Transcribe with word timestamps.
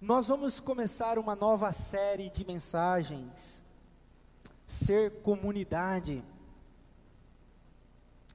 Nós 0.00 0.28
vamos 0.28 0.58
começar 0.58 1.18
uma 1.18 1.36
nova 1.36 1.70
série 1.74 2.30
de 2.30 2.42
mensagens. 2.46 3.60
Ser 4.66 5.20
comunidade. 5.20 6.24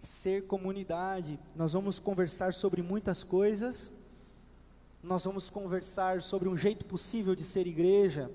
Ser 0.04 0.46
comunidade. 0.46 1.40
Nós 1.56 1.74
vamos 1.74 1.98
conversar 1.98 2.54
sobre 2.54 2.84
muitas 2.84 3.24
coisas. 3.24 3.90
Nós 5.02 5.26
vamos 5.26 5.50
conversar 5.50 6.22
sobre 6.22 6.48
um 6.48 6.56
jeito 6.56 6.86
possível 6.86 7.36
de 7.36 7.44
ser 7.44 7.66
igreja. 7.66 8.30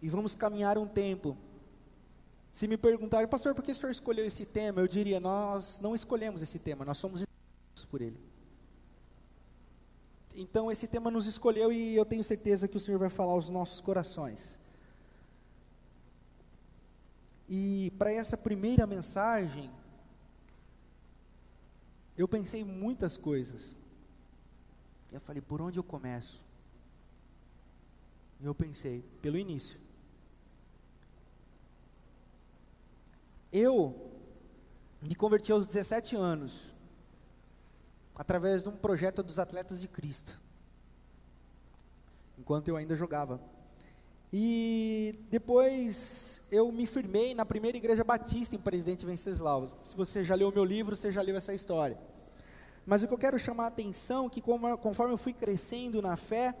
E 0.00 0.08
vamos 0.08 0.36
caminhar 0.36 0.78
um 0.78 0.86
tempo. 0.86 1.36
Se 2.52 2.68
me 2.68 2.76
perguntarem, 2.76 3.26
pastor, 3.26 3.52
por 3.52 3.64
que 3.64 3.72
o 3.72 3.74
senhor 3.74 3.90
escolheu 3.90 4.24
esse 4.24 4.46
tema? 4.46 4.80
Eu 4.80 4.86
diria, 4.86 5.18
nós 5.18 5.80
não 5.80 5.92
escolhemos 5.92 6.40
esse 6.40 6.60
tema, 6.60 6.84
nós 6.84 6.98
somos 6.98 7.24
por 7.90 8.00
ele. 8.00 8.33
Então 10.34 10.70
esse 10.70 10.88
tema 10.88 11.10
nos 11.12 11.26
escolheu 11.26 11.72
e 11.72 11.94
eu 11.94 12.04
tenho 12.04 12.24
certeza 12.24 12.66
que 12.66 12.76
o 12.76 12.80
Senhor 12.80 12.98
vai 12.98 13.08
falar 13.08 13.32
aos 13.32 13.48
nossos 13.48 13.80
corações. 13.80 14.58
E 17.48 17.92
para 17.98 18.12
essa 18.12 18.36
primeira 18.36 18.84
mensagem, 18.86 19.70
eu 22.18 22.26
pensei 22.26 22.64
muitas 22.64 23.16
coisas. 23.16 23.76
Eu 25.12 25.20
falei, 25.20 25.40
por 25.40 25.62
onde 25.62 25.78
eu 25.78 25.84
começo? 25.84 26.44
E 28.40 28.44
eu 28.44 28.54
pensei, 28.54 29.04
pelo 29.22 29.38
início. 29.38 29.78
Eu 33.52 34.10
me 35.00 35.14
converti 35.14 35.52
aos 35.52 35.66
17 35.68 36.16
anos 36.16 36.73
através 38.14 38.62
de 38.62 38.68
um 38.68 38.76
projeto 38.76 39.22
dos 39.22 39.38
Atletas 39.38 39.80
de 39.80 39.88
Cristo, 39.88 40.40
enquanto 42.38 42.68
eu 42.68 42.76
ainda 42.76 42.94
jogava. 42.94 43.40
E 44.32 45.12
depois 45.30 46.42
eu 46.50 46.72
me 46.72 46.86
firmei 46.86 47.34
na 47.34 47.46
primeira 47.46 47.76
igreja 47.76 48.02
batista 48.02 48.56
em 48.56 48.58
Presidente 48.58 49.06
Venceslau. 49.06 49.68
Se 49.84 49.96
você 49.96 50.24
já 50.24 50.34
leu 50.34 50.50
meu 50.50 50.64
livro, 50.64 50.96
você 50.96 51.12
já 51.12 51.22
leu 51.22 51.36
essa 51.36 51.54
história. 51.54 51.96
Mas 52.84 53.02
o 53.02 53.08
que 53.08 53.14
eu 53.14 53.18
quero 53.18 53.38
chamar 53.38 53.64
a 53.64 53.68
atenção 53.68 54.26
é 54.26 54.30
que 54.30 54.42
conforme 54.42 55.12
eu 55.12 55.16
fui 55.16 55.32
crescendo 55.32 56.02
na 56.02 56.16
fé, 56.16 56.54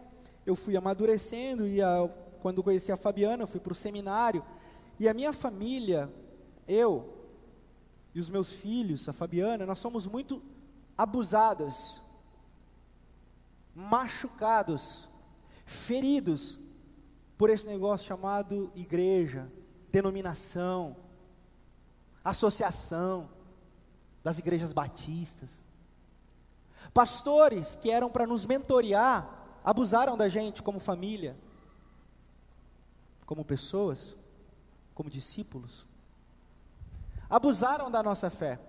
eu 0.46 0.54
fui 0.54 0.76
amadurecendo 0.76 1.66
e 1.66 1.82
a, 1.82 2.08
quando 2.40 2.62
conheci 2.62 2.92
a 2.92 2.96
Fabiana, 2.96 3.42
eu 3.42 3.46
fui 3.46 3.60
para 3.60 3.72
o 3.72 3.76
seminário 3.76 4.44
e 4.98 5.08
a 5.08 5.14
minha 5.14 5.32
família, 5.32 6.08
eu 6.68 7.12
e 8.14 8.20
os 8.20 8.30
meus 8.30 8.52
filhos, 8.52 9.08
a 9.08 9.12
Fabiana, 9.12 9.66
nós 9.66 9.80
somos 9.80 10.06
muito 10.06 10.40
abusados, 10.96 12.00
machucados, 13.74 15.08
feridos 15.66 16.58
por 17.36 17.50
esse 17.50 17.66
negócio 17.66 18.06
chamado 18.06 18.70
igreja, 18.74 19.50
denominação, 19.90 20.96
associação 22.22 23.28
das 24.22 24.38
igrejas 24.38 24.72
batistas. 24.72 25.62
Pastores 26.92 27.74
que 27.74 27.90
eram 27.90 28.08
para 28.08 28.26
nos 28.26 28.46
mentorear, 28.46 29.28
abusaram 29.64 30.16
da 30.16 30.28
gente 30.28 30.62
como 30.62 30.78
família, 30.78 31.36
como 33.26 33.44
pessoas, 33.44 34.16
como 34.94 35.10
discípulos. 35.10 35.86
Abusaram 37.28 37.90
da 37.90 38.02
nossa 38.02 38.30
fé 38.30 38.60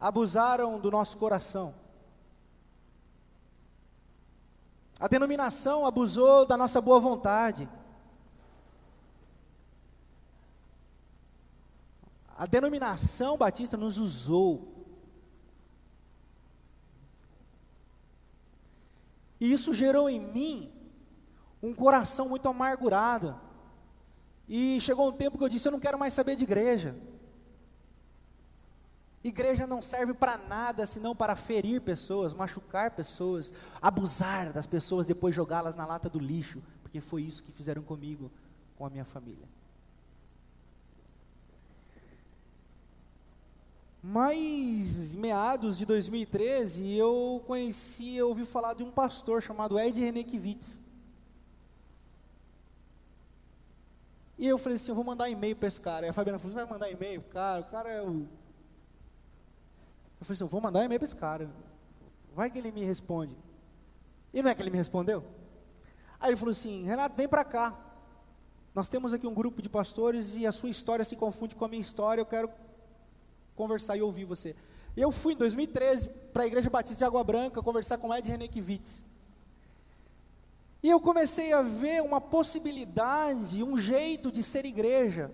abusaram 0.00 0.78
do 0.78 0.90
nosso 0.90 1.16
coração. 1.16 1.74
A 4.98 5.08
denominação 5.08 5.86
abusou 5.86 6.46
da 6.46 6.56
nossa 6.56 6.80
boa 6.80 6.98
vontade. 6.98 7.68
A 12.36 12.46
denominação 12.46 13.36
batista 13.36 13.76
nos 13.76 13.98
usou. 13.98 14.74
E 19.38 19.52
isso 19.52 19.74
gerou 19.74 20.08
em 20.08 20.20
mim 20.20 20.72
um 21.62 21.74
coração 21.74 22.28
muito 22.28 22.48
amargurado. 22.48 23.38
E 24.48 24.78
chegou 24.80 25.08
um 25.08 25.12
tempo 25.12 25.36
que 25.36 25.44
eu 25.44 25.48
disse: 25.48 25.68
Eu 25.68 25.72
não 25.72 25.80
quero 25.80 25.98
mais 25.98 26.14
saber 26.14 26.36
de 26.36 26.44
igreja. 26.44 26.96
Igreja 29.26 29.66
não 29.66 29.82
serve 29.82 30.14
para 30.14 30.38
nada 30.38 30.86
senão 30.86 31.14
para 31.14 31.34
ferir 31.34 31.80
pessoas, 31.80 32.32
machucar 32.32 32.92
pessoas, 32.92 33.52
abusar 33.82 34.52
das 34.52 34.66
pessoas, 34.66 35.04
depois 35.04 35.34
jogá-las 35.34 35.74
na 35.74 35.84
lata 35.84 36.08
do 36.08 36.20
lixo, 36.20 36.62
porque 36.80 37.00
foi 37.00 37.22
isso 37.22 37.42
que 37.42 37.50
fizeram 37.50 37.82
comigo, 37.82 38.30
com 38.76 38.86
a 38.86 38.90
minha 38.90 39.04
família. 39.04 39.48
Mas, 44.00 45.12
meados 45.16 45.76
de 45.76 45.84
2013, 45.84 46.92
eu 46.92 47.42
conheci, 47.48 48.14
eu 48.14 48.28
ouvi 48.28 48.44
falar 48.44 48.74
de 48.74 48.84
um 48.84 48.92
pastor 48.92 49.42
chamado 49.42 49.76
Ed 49.76 49.98
Renekiewicz. 49.98 50.78
E 54.38 54.46
eu 54.46 54.56
falei 54.56 54.76
assim, 54.76 54.90
eu 54.90 54.94
vou 54.94 55.02
mandar 55.02 55.28
e-mail 55.28 55.56
para 55.56 55.66
esse 55.66 55.80
cara. 55.80 56.06
E 56.06 56.10
a 56.10 56.12
Fabiana 56.12 56.38
falou, 56.38 56.54
você 56.54 56.64
vai 56.64 56.72
mandar 56.72 56.88
e-mail? 56.88 57.22
Cara, 57.22 57.62
o 57.62 57.64
cara 57.64 57.90
é 57.90 58.02
o 58.02 58.28
eu 60.20 60.26
falei 60.26 60.36
assim, 60.36 60.44
vou 60.44 60.60
mandar 60.60 60.84
e-mail 60.84 60.98
para 60.98 61.06
esse 61.06 61.16
cara. 61.16 61.50
Vai 62.34 62.50
que 62.50 62.58
ele 62.58 62.72
me 62.72 62.84
responde. 62.84 63.36
E 64.32 64.42
não 64.42 64.50
é 64.50 64.54
que 64.54 64.62
ele 64.62 64.70
me 64.70 64.76
respondeu? 64.76 65.24
Aí 66.20 66.30
ele 66.30 66.36
falou 66.36 66.52
assim, 66.52 66.84
Renato, 66.84 67.16
vem 67.16 67.28
para 67.28 67.44
cá. 67.44 67.74
Nós 68.74 68.88
temos 68.88 69.12
aqui 69.12 69.26
um 69.26 69.34
grupo 69.34 69.62
de 69.62 69.68
pastores 69.68 70.34
e 70.34 70.46
a 70.46 70.52
sua 70.52 70.68
história 70.68 71.04
se 71.04 71.16
confunde 71.16 71.56
com 71.56 71.64
a 71.64 71.68
minha 71.68 71.80
história, 71.80 72.20
eu 72.20 72.26
quero 72.26 72.50
conversar 73.54 73.96
e 73.96 74.02
ouvir 74.02 74.24
você. 74.24 74.54
Eu 74.96 75.10
fui 75.10 75.34
em 75.34 75.36
2013 75.36 76.10
para 76.32 76.42
a 76.42 76.46
Igreja 76.46 76.68
Batista 76.68 76.98
de 76.98 77.04
Água 77.04 77.24
Branca 77.24 77.62
conversar 77.62 77.98
com 77.98 78.14
Ed 78.14 78.30
Renekiewicz. 78.30 79.02
E 80.82 80.90
eu 80.90 81.00
comecei 81.00 81.52
a 81.52 81.62
ver 81.62 82.02
uma 82.02 82.20
possibilidade, 82.20 83.62
um 83.62 83.78
jeito 83.78 84.30
de 84.30 84.42
ser 84.42 84.64
igreja, 84.64 85.30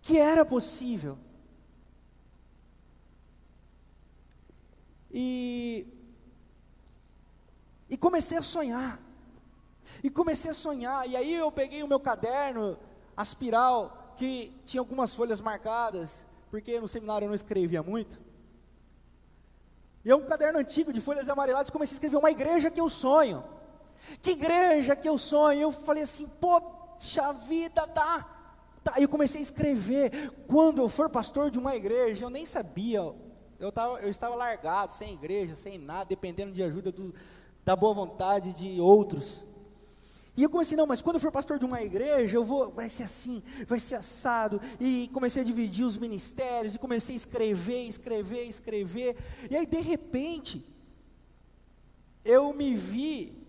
que 0.00 0.16
era 0.16 0.44
possível. 0.44 1.18
E, 5.10 5.86
e 7.88 7.96
comecei 7.96 8.38
a 8.38 8.42
sonhar. 8.42 9.00
E 10.02 10.10
comecei 10.10 10.50
a 10.50 10.54
sonhar. 10.54 11.08
E 11.08 11.16
aí 11.16 11.34
eu 11.34 11.50
peguei 11.50 11.82
o 11.82 11.88
meu 11.88 12.00
caderno, 12.00 12.78
a 13.16 13.22
espiral, 13.22 14.14
que 14.16 14.52
tinha 14.64 14.80
algumas 14.80 15.14
folhas 15.14 15.40
marcadas, 15.40 16.24
porque 16.50 16.78
no 16.80 16.88
seminário 16.88 17.24
eu 17.24 17.28
não 17.28 17.34
escrevia 17.34 17.82
muito. 17.82 18.18
E 20.04 20.10
é 20.10 20.16
um 20.16 20.24
caderno 20.24 20.58
antigo 20.58 20.92
de 20.92 21.00
folhas 21.00 21.28
amareladas, 21.28 21.70
comecei 21.70 21.94
a 21.94 21.96
escrever 21.96 22.16
uma 22.16 22.30
igreja 22.30 22.70
que 22.70 22.80
eu 22.80 22.88
sonho. 22.88 23.44
Que 24.22 24.30
igreja 24.30 24.94
que 24.94 25.08
eu 25.08 25.18
sonho? 25.18 25.60
Eu 25.60 25.72
falei 25.72 26.04
assim, 26.04 26.26
poxa 26.40 27.32
vida, 27.32 27.86
tá. 27.88 28.26
tá. 28.84 28.94
Eu 28.98 29.08
comecei 29.08 29.40
a 29.40 29.42
escrever. 29.42 30.30
Quando 30.46 30.80
eu 30.80 30.88
for 30.88 31.10
pastor 31.10 31.50
de 31.50 31.58
uma 31.58 31.74
igreja, 31.74 32.24
eu 32.24 32.30
nem 32.30 32.46
sabia 32.46 33.02
eu, 33.58 33.72
tava, 33.72 34.00
eu 34.00 34.08
estava 34.08 34.34
largado, 34.34 34.92
sem 34.92 35.14
igreja, 35.14 35.56
sem 35.56 35.78
nada, 35.78 36.04
dependendo 36.04 36.52
de 36.52 36.62
ajuda 36.62 36.92
do, 36.92 37.12
da 37.64 37.74
boa 37.74 37.92
vontade 37.92 38.52
de 38.52 38.80
outros. 38.80 39.44
E 40.36 40.42
eu 40.44 40.48
comecei, 40.48 40.76
não, 40.76 40.86
mas 40.86 41.02
quando 41.02 41.16
eu 41.16 41.20
for 41.20 41.32
pastor 41.32 41.58
de 41.58 41.64
uma 41.64 41.82
igreja, 41.82 42.36
eu 42.36 42.44
vou, 42.44 42.70
vai 42.70 42.88
ser 42.88 43.02
assim, 43.02 43.42
vai 43.66 43.80
ser 43.80 43.96
assado. 43.96 44.60
E 44.78 45.10
comecei 45.12 45.42
a 45.42 45.44
dividir 45.44 45.84
os 45.84 45.98
ministérios, 45.98 46.76
e 46.76 46.78
comecei 46.78 47.14
a 47.14 47.16
escrever, 47.16 47.88
escrever, 47.88 48.44
escrever. 48.48 49.16
E 49.50 49.56
aí, 49.56 49.66
de 49.66 49.80
repente, 49.80 50.64
eu 52.24 52.52
me 52.52 52.72
vi 52.76 53.48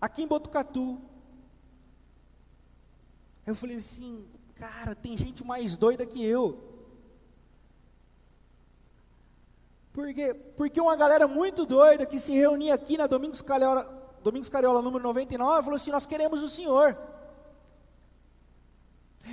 aqui 0.00 0.22
em 0.22 0.28
Botucatu. 0.28 1.00
Eu 3.44 3.54
falei 3.56 3.78
assim, 3.78 4.24
cara, 4.54 4.94
tem 4.94 5.18
gente 5.18 5.44
mais 5.44 5.76
doida 5.76 6.06
que 6.06 6.22
eu. 6.22 6.69
Porque 10.56 10.80
uma 10.80 10.96
galera 10.96 11.26
muito 11.26 11.64
doida 11.64 12.06
que 12.06 12.18
se 12.18 12.32
reunia 12.32 12.74
aqui 12.74 12.96
na 12.96 13.06
Domingos 13.06 13.40
Cariola, 13.40 13.84
Domingos 14.22 14.48
Cariola 14.48 14.82
número 14.82 15.02
99 15.02 15.62
falou 15.62 15.76
assim: 15.76 15.90
Nós 15.90 16.06
queremos 16.06 16.42
o 16.42 16.48
Senhor. 16.48 16.96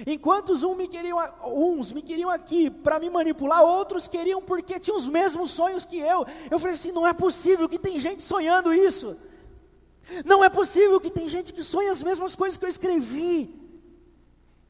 Enquanto 0.05 0.51
uns 0.51 0.77
me 0.77 0.87
queriam, 0.87 1.17
uns 1.45 1.91
me 1.91 2.01
queriam 2.01 2.29
aqui 2.29 2.69
para 2.69 2.99
me 2.99 3.09
manipular, 3.09 3.63
outros 3.63 4.07
queriam 4.07 4.41
porque 4.41 4.79
tinham 4.79 4.97
os 4.97 5.07
mesmos 5.07 5.51
sonhos 5.51 5.85
que 5.85 5.97
eu. 5.97 6.25
Eu 6.51 6.59
falei 6.59 6.75
assim: 6.75 6.91
não 6.91 7.07
é 7.07 7.13
possível 7.13 7.67
que 7.67 7.79
tem 7.79 7.99
gente 7.99 8.21
sonhando 8.21 8.73
isso. 8.73 9.17
Não 10.25 10.43
é 10.43 10.49
possível 10.49 10.99
que 11.01 11.09
tem 11.09 11.27
gente 11.27 11.51
que 11.51 11.63
sonha 11.63 11.91
as 11.91 12.01
mesmas 12.01 12.35
coisas 12.35 12.57
que 12.57 12.65
eu 12.65 12.69
escrevi. 12.69 13.53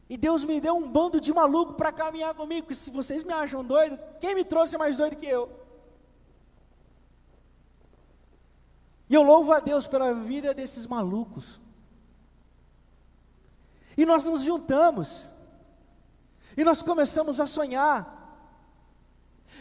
E 0.09 0.17
Deus 0.17 0.45
me 0.45 0.61
deu 0.61 0.75
um 0.75 0.87
bando 0.87 1.19
de 1.19 1.33
maluco 1.33 1.73
para 1.73 1.91
caminhar 1.91 2.33
comigo. 2.33 2.73
Se 2.73 2.89
vocês 2.89 3.23
me 3.23 3.33
acham 3.33 3.63
doido, 3.63 3.99
quem 4.21 4.33
me 4.33 4.45
trouxe 4.45 4.75
é 4.75 4.77
mais 4.77 4.97
doido 4.97 5.17
que 5.17 5.27
eu? 5.27 5.49
E 9.09 9.13
eu 9.13 9.23
louvo 9.23 9.53
a 9.53 9.59
Deus 9.59 9.87
pela 9.87 10.13
vida 10.13 10.53
desses 10.53 10.85
malucos. 10.85 11.59
E 13.95 14.05
nós 14.05 14.23
nos 14.23 14.43
juntamos. 14.43 15.27
E 16.55 16.63
nós 16.63 16.81
começamos 16.81 17.39
a 17.39 17.45
sonhar. 17.45 18.15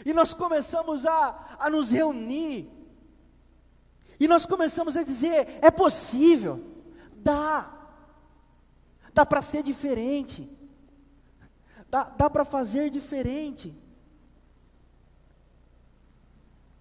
E 0.05 0.13
nós 0.13 0.33
começamos 0.33 1.05
a, 1.05 1.57
a 1.59 1.69
nos 1.69 1.91
reunir. 1.91 2.69
E 4.19 4.27
nós 4.27 4.45
começamos 4.45 4.97
a 4.97 5.03
dizer: 5.03 5.59
é 5.61 5.71
possível, 5.71 6.61
dá, 7.15 7.71
dá 9.13 9.25
para 9.25 9.41
ser 9.41 9.63
diferente, 9.63 10.49
dá, 11.89 12.03
dá 12.03 12.29
para 12.29 12.43
fazer 12.43 12.89
diferente. 12.89 13.75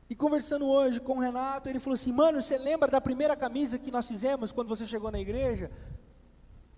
E 0.09 0.15
conversando 0.15 0.67
hoje 0.67 1.01
com 1.01 1.19
o 1.19 1.21
Renato, 1.21 1.69
ele 1.69 1.81
falou 1.81 1.95
assim: 1.95 2.13
Mano, 2.13 2.41
você 2.41 2.57
lembra 2.59 2.89
da 2.89 3.01
primeira 3.01 3.37
camisa 3.37 3.79
que 3.79 3.91
nós 3.91 4.07
fizemos 4.07 4.53
quando 4.53 4.69
você 4.69 4.87
chegou 4.87 5.11
na 5.11 5.19
igreja? 5.19 5.71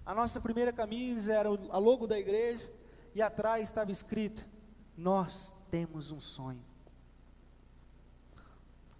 A 0.05 0.15
nossa 0.15 0.41
primeira 0.41 0.73
camisa 0.73 1.35
era 1.35 1.49
a 1.49 1.79
logo 1.79 2.07
da 2.07 2.19
igreja 2.19 2.73
e 3.15 3.21
atrás 3.21 3.63
estava 3.65 3.93
escrito: 3.93 4.47
Nós 4.97 5.53
temos 5.71 6.11
um 6.11 6.21
sonho. 6.21 6.65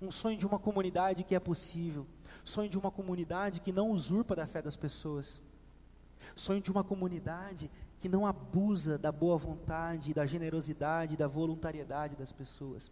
Um 0.01 0.11
sonho 0.11 0.37
de 0.37 0.47
uma 0.47 0.59
comunidade 0.59 1.25
que 1.25 1.35
é 1.35 1.41
possível, 1.41 2.07
sonho 2.45 2.69
de 2.69 2.79
uma 2.79 2.91
comunidade 2.91 3.61
que 3.61 3.73
não 3.73 3.91
usurpa 3.91 4.37
da 4.37 4.47
fé 4.47 4.63
das 4.63 4.77
pessoas, 4.77 5.41
sonho 6.37 6.61
de 6.61 6.71
uma 6.71 6.85
comunidade 6.85 7.69
que 7.99 8.09
não 8.09 8.27
abusa 8.27 8.97
da 8.97 9.11
boa 9.11 9.37
vontade, 9.37 10.15
da 10.15 10.25
generosidade, 10.25 11.17
da 11.17 11.27
voluntariedade 11.27 12.15
das 12.15 12.31
pessoas. 12.31 12.91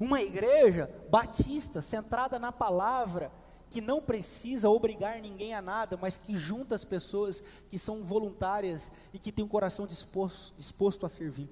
Uma 0.00 0.22
igreja 0.22 0.90
batista, 1.10 1.82
centrada 1.82 2.38
na 2.38 2.50
palavra, 2.50 3.30
que 3.70 3.80
não 3.80 4.00
precisa 4.00 4.70
obrigar 4.70 5.20
ninguém 5.20 5.52
a 5.52 5.60
nada, 5.60 5.96
mas 5.96 6.16
que 6.16 6.34
junta 6.36 6.74
as 6.74 6.84
pessoas 6.84 7.42
que 7.66 7.78
são 7.78 8.04
voluntárias 8.04 8.90
e 9.12 9.18
que 9.18 9.32
têm 9.32 9.44
um 9.44 9.48
coração 9.48 9.86
disposto, 9.86 10.54
disposto 10.56 11.04
a 11.04 11.08
servir. 11.08 11.50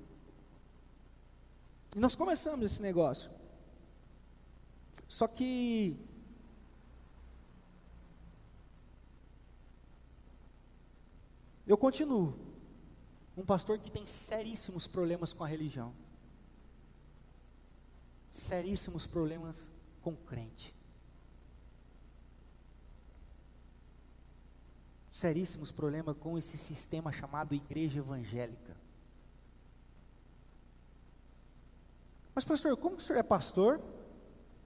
E 1.96 1.98
nós 1.98 2.14
começamos 2.14 2.64
esse 2.64 2.80
negócio. 2.80 3.28
Só 5.08 5.26
que 5.26 5.96
eu 11.66 11.76
continuo 11.76 12.34
um 13.36 13.44
pastor 13.44 13.78
que 13.78 13.90
tem 13.90 14.06
seríssimos 14.06 14.86
problemas 14.86 15.32
com 15.32 15.42
a 15.42 15.48
religião 15.48 15.92
seríssimos 18.32 19.06
problemas 19.06 19.70
com 20.00 20.17
crente. 20.17 20.75
Seríssimos 25.11 25.70
problemas 25.70 26.17
com 26.17 26.38
esse 26.38 26.56
sistema 26.56 27.12
chamado 27.12 27.55
igreja 27.55 27.99
evangélica. 27.99 28.75
Mas, 32.34 32.46
pastor, 32.46 32.75
como 32.79 32.96
que 32.96 33.02
o 33.02 33.06
senhor 33.06 33.19
é 33.19 33.23
pastor? 33.23 33.79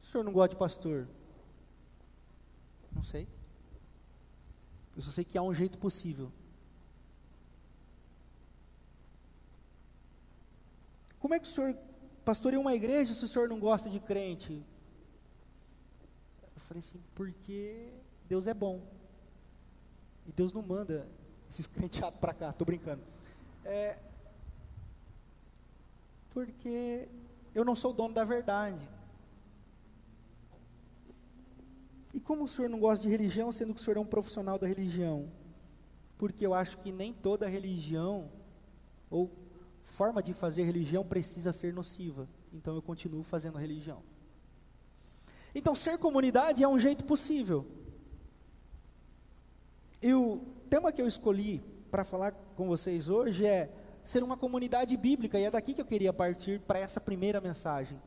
O 0.01 0.07
senhor 0.07 0.23
não 0.23 0.33
gosta 0.33 0.51
de 0.51 0.57
pastor? 0.57 1.09
Não 2.93 3.03
sei. 3.03 3.27
Eu 4.95 5.03
só 5.03 5.11
sei 5.11 5.25
que 5.25 5.37
há 5.37 5.43
um 5.43 5.53
jeito 5.53 5.77
possível. 5.77 6.33
Como 11.19 11.35
é 11.35 11.41
que 11.41 11.49
o 11.49 11.51
senhor 11.51 11.77
pastoreia 12.27 12.61
uma 12.61 12.75
igreja 12.75 13.15
se 13.15 13.25
o 13.25 13.29
senhor 13.29 13.49
não 13.49 13.61
gosta 13.61 13.89
de 13.89 14.01
crente? 14.01 14.61
Eu 16.57 16.61
falei 16.61 16.81
assim, 16.81 17.01
porque 17.15 17.93
Deus 18.29 18.49
é 18.49 18.53
bom. 18.53 18.83
E 20.27 20.33
Deus 20.33 20.53
não 20.53 20.61
manda 20.61 21.09
esses 21.49 21.69
crentes 21.71 22.01
chatos 22.01 22.19
para 22.19 22.35
cá, 22.35 22.51
estou 22.51 22.67
brincando. 22.67 23.01
É, 23.65 23.97
porque 26.31 27.09
eu 27.55 27.65
não 27.65 27.77
sou 27.77 27.93
dono 27.93 28.13
da 28.13 28.25
verdade. 28.25 28.89
E 32.13 32.19
como 32.19 32.43
o 32.43 32.49
senhor 32.49 32.69
não 32.69 32.81
gosta 32.81 33.05
de 33.05 33.09
religião, 33.09 33.53
sendo 33.53 33.73
que 33.73 33.81
o 33.81 33.85
senhor 33.85 33.99
é 33.99 34.01
um 34.01 34.07
profissional 34.07 34.59
da 34.59 34.67
religião? 34.67 35.31
Porque 36.19 36.45
eu 36.45 36.55
acho 36.55 36.79
que 36.79 36.91
nem 36.91 37.13
toda 37.13 37.47
religião, 37.47 38.33
ou 39.09 39.46
forma 39.87 40.21
de 40.21 40.35
fazer 40.35 40.65
religião 40.65 41.05
precisa 41.05 41.53
ser 41.53 41.73
nociva. 41.73 42.29
Então 42.53 42.75
eu 42.75 42.83
continuo 42.83 43.23
fazendo 43.23 43.57
religião. 43.57 44.03
Então 45.55 45.75
ser 45.75 45.97
comunidade 45.97 46.63
é 46.63 46.69
um 46.69 46.79
jeito 46.79 47.05
possível. 47.05 47.65
E 50.03 50.13
o 50.13 50.39
tema 50.69 50.93
que 50.93 51.01
eu 51.01 51.07
escolhi 51.07 51.63
para 51.91 52.05
falar 52.05 52.33
com 52.57 52.67
vocês 52.67 53.09
hoje 53.09 53.47
é 53.47 53.73
ser 54.03 54.23
uma 54.23 54.37
comunidade 54.37 54.97
bíblica, 54.97 55.39
e 55.39 55.45
é 55.45 55.51
daqui 55.51 55.73
que 55.73 55.81
eu 55.81 55.87
queria 55.87 56.13
partir 56.13 56.61
para 56.61 56.79
essa 56.79 57.01
primeira 57.01 57.41
mensagem. 57.41 58.01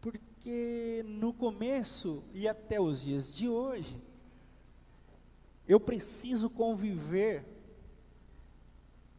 Porque 0.00 1.04
no 1.06 1.32
começo 1.32 2.22
e 2.34 2.46
até 2.46 2.80
os 2.80 3.02
dias 3.02 3.34
de 3.34 3.48
hoje, 3.48 4.00
eu 5.66 5.80
preciso 5.80 6.50
conviver 6.50 7.44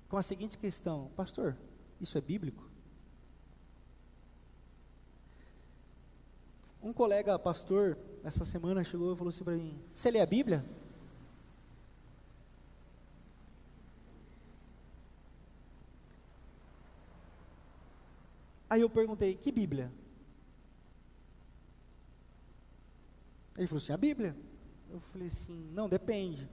com 0.10 0.18
a 0.18 0.22
seguinte 0.22 0.58
questão: 0.58 1.12
Pastor, 1.16 1.58
isso 2.00 2.18
é 2.18 2.22
bíblico? 2.22 2.70
Um 6.82 6.94
colega 6.94 7.40
pastor, 7.40 7.98
essa 8.24 8.46
semana, 8.46 8.84
chegou 8.84 9.14
e 9.14 9.18
falou 9.18 9.30
assim 9.30 9.44
para 9.44 9.56
mim: 9.56 9.82
Você 9.94 10.12
lê 10.12 10.20
a 10.20 10.26
Bíblia? 10.26 10.64
Aí 18.70 18.82
eu 18.82 18.90
perguntei: 18.90 19.36
Que 19.36 19.52
Bíblia? 19.52 19.92
Ele 23.58 23.68
falou 23.68 23.78
assim: 23.80 23.94
A 23.94 23.98
Bíblia. 23.98 24.36
Eu 24.92 25.00
falei 25.00 25.28
assim: 25.28 25.72
Não, 25.74 25.90
depende. 25.90 26.48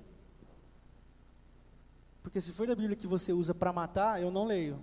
Porque 2.23 2.41
se 2.41 2.53
for 2.53 2.67
da 2.67 2.75
Bíblia 2.75 2.97
que 2.97 3.07
você 3.07 3.33
usa 3.33 3.53
para 3.53 3.73
matar, 3.73 4.23
eu 4.23 4.31
não 4.31 4.45
leio. 4.45 4.79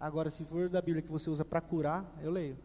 Agora, 0.00 0.30
se 0.30 0.44
for 0.44 0.68
da 0.68 0.80
Bíblia 0.80 1.02
que 1.02 1.12
você 1.12 1.28
usa 1.30 1.44
para 1.44 1.60
curar, 1.60 2.04
eu 2.22 2.30
leio. 2.30 2.58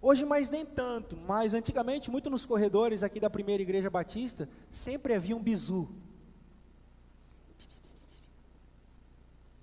Hoje 0.00 0.24
mais 0.24 0.50
nem 0.50 0.66
tanto, 0.66 1.16
mas 1.16 1.54
antigamente, 1.54 2.10
muito 2.10 2.28
nos 2.28 2.44
corredores 2.44 3.04
aqui 3.04 3.20
da 3.20 3.30
primeira 3.30 3.62
igreja 3.62 3.88
batista, 3.88 4.48
sempre 4.70 5.14
havia 5.14 5.36
um 5.36 5.42
bizu. 5.42 5.88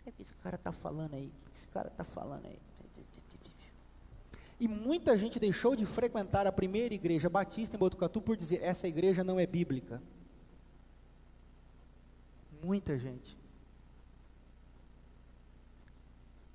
O 0.06 0.12
que 0.12 0.22
esse 0.22 0.34
cara 0.36 0.56
está 0.56 0.72
falando 0.72 1.14
aí? 1.14 1.28
O 1.28 1.50
que 1.50 1.58
esse 1.58 1.68
cara 1.68 1.90
está 1.90 2.04
falando 2.04 2.46
aí? 2.46 2.60
E 4.60 4.68
muita 4.68 5.18
gente 5.18 5.40
deixou 5.40 5.76
de 5.76 5.86
frequentar 5.86 6.46
a 6.46 6.52
primeira 6.52 6.94
igreja 6.94 7.30
batista 7.30 7.76
em 7.76 7.80
Botucatu 7.80 8.22
por 8.22 8.36
dizer: 8.36 8.62
essa 8.62 8.88
igreja 8.88 9.24
não 9.24 9.40
é 9.40 9.48
bíblica. 9.48 10.02
Muita 12.64 12.98
gente. 12.98 13.38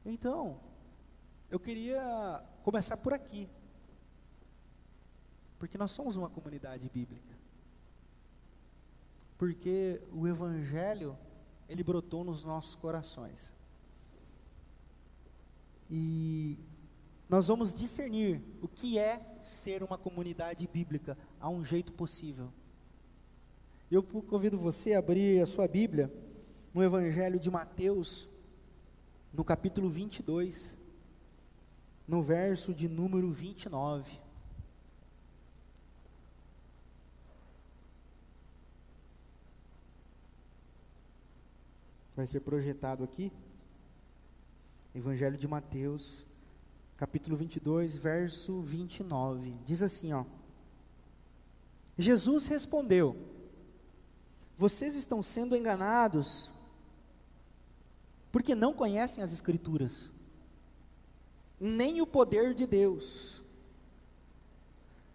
Então, 0.04 0.60
eu 1.50 1.58
queria 1.58 2.44
começar 2.62 2.96
por 2.96 3.12
aqui. 3.12 3.48
Porque 5.58 5.78
nós 5.78 5.92
somos 5.92 6.16
uma 6.16 6.28
comunidade 6.28 6.90
bíblica. 6.92 7.34
Porque 9.38 10.02
o 10.12 10.28
Evangelho, 10.28 11.16
ele 11.68 11.82
brotou 11.82 12.22
nos 12.22 12.44
nossos 12.44 12.74
corações. 12.74 13.54
E 15.90 16.58
nós 17.28 17.48
vamos 17.48 17.74
discernir 17.74 18.42
o 18.60 18.68
que 18.68 18.98
é 18.98 19.40
ser 19.42 19.82
uma 19.82 19.96
comunidade 19.96 20.66
bíblica 20.66 21.16
a 21.40 21.48
um 21.48 21.64
jeito 21.64 21.92
possível. 21.92 22.52
Eu 23.90 24.02
convido 24.02 24.58
você 24.58 24.94
a 24.94 24.98
abrir 24.98 25.40
a 25.42 25.46
sua 25.46 25.68
Bíblia 25.68 26.12
no 26.72 26.82
Evangelho 26.82 27.38
de 27.38 27.50
Mateus, 27.50 28.28
no 29.32 29.44
capítulo 29.44 29.90
22, 29.90 30.78
no 32.08 32.22
verso 32.22 32.74
de 32.74 32.88
número 32.88 33.30
29. 33.30 34.18
Vai 42.16 42.26
ser 42.26 42.40
projetado 42.40 43.04
aqui. 43.04 43.30
Evangelho 44.94 45.36
de 45.36 45.46
Mateus, 45.46 46.26
capítulo 46.96 47.36
22, 47.36 47.96
verso 47.96 48.62
29. 48.62 49.50
Diz 49.66 49.82
assim, 49.82 50.12
ó: 50.12 50.24
Jesus 51.98 52.46
respondeu: 52.46 53.33
Vocês 54.56 54.94
estão 54.94 55.22
sendo 55.22 55.56
enganados 55.56 56.50
porque 58.30 58.54
não 58.54 58.72
conhecem 58.72 59.22
as 59.22 59.32
escrituras 59.32 60.10
nem 61.60 62.00
o 62.00 62.06
poder 62.06 62.54
de 62.54 62.66
Deus. 62.66 63.40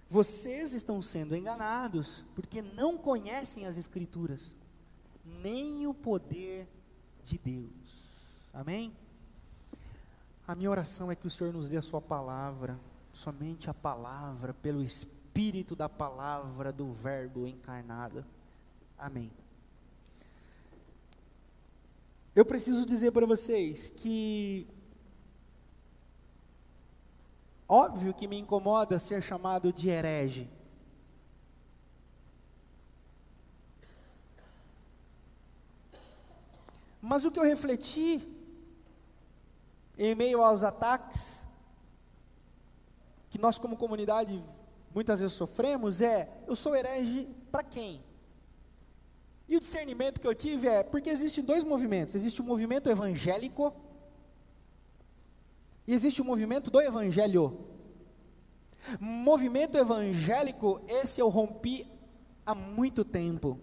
Vocês 0.08 0.74
estão 0.74 1.02
sendo 1.02 1.36
enganados 1.36 2.24
porque 2.36 2.62
não 2.62 2.98
conhecem 2.98 3.68
as 3.68 3.78
Escrituras, 3.78 4.56
nem 5.24 5.86
o 5.86 5.94
poder 5.94 6.68
de 7.24 7.38
Deus. 7.38 8.42
Amém? 8.52 8.96
A 10.48 10.56
minha 10.56 10.72
oração 10.72 11.12
é 11.12 11.16
que 11.16 11.28
o 11.28 11.30
Senhor 11.30 11.54
nos 11.54 11.70
dê 11.70 11.78
a 11.78 11.82
Sua 11.82 12.02
palavra, 12.02 12.80
somente 13.14 13.70
a 13.70 13.74
palavra, 13.74 14.52
pelo 14.52 14.82
Espírito 14.82 15.76
da 15.76 15.88
palavra 15.88 16.74
do 16.74 16.92
Verbo 16.92 17.46
encarnado. 17.46 18.26
Amém. 19.00 19.32
Eu 22.36 22.46
preciso 22.46 22.86
dizer 22.86 23.12
para 23.12 23.26
vocês 23.26 23.90
que 23.90 24.68
Óbvio 27.72 28.16
que 28.16 28.28
me 28.28 28.36
incomoda 28.36 28.98
ser 28.98 29.22
chamado 29.22 29.72
de 29.72 29.90
herege. 29.90 30.50
Mas 37.00 37.24
o 37.26 37.32
que 37.32 37.38
eu 37.38 37.44
refleti, 37.44 38.28
em 40.00 40.16
meio 40.16 40.42
aos 40.42 40.64
ataques, 40.64 41.44
que 43.30 43.38
nós 43.38 43.60
como 43.60 43.78
comunidade 43.78 44.44
muitas 44.92 45.20
vezes 45.20 45.36
sofremos, 45.36 46.02
é: 46.02 46.28
eu 46.48 46.56
sou 46.56 46.76
herege 46.76 47.28
para 47.52 47.62
quem? 47.62 48.04
E 49.50 49.58
o 49.58 49.60
discernimento 49.60 50.22
que 50.22 50.28
eu 50.28 50.36
tive 50.36 50.68
é: 50.68 50.84
porque 50.84 51.10
existem 51.10 51.44
dois 51.44 51.64
movimentos: 51.64 52.14
existe 52.14 52.40
o 52.40 52.46
movimento 52.46 52.88
evangélico 52.88 53.74
e 55.88 55.94
existe 55.94 56.22
o 56.22 56.26
movimento 56.26 56.70
do 56.70 56.80
evangelho. 56.80 57.66
Movimento 59.00 59.76
evangélico, 59.76 60.80
esse 60.88 61.20
eu 61.20 61.28
rompi 61.30 61.86
há 62.46 62.54
muito 62.54 63.04
tempo. 63.04 63.60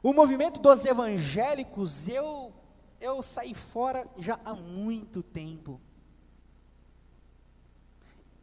O 0.00 0.12
movimento 0.12 0.60
dos 0.60 0.84
evangélicos, 0.84 2.08
eu 2.08 2.54
eu 3.00 3.22
saí 3.22 3.54
fora 3.54 4.08
já 4.18 4.38
há 4.44 4.54
muito 4.54 5.20
tempo. 5.22 5.80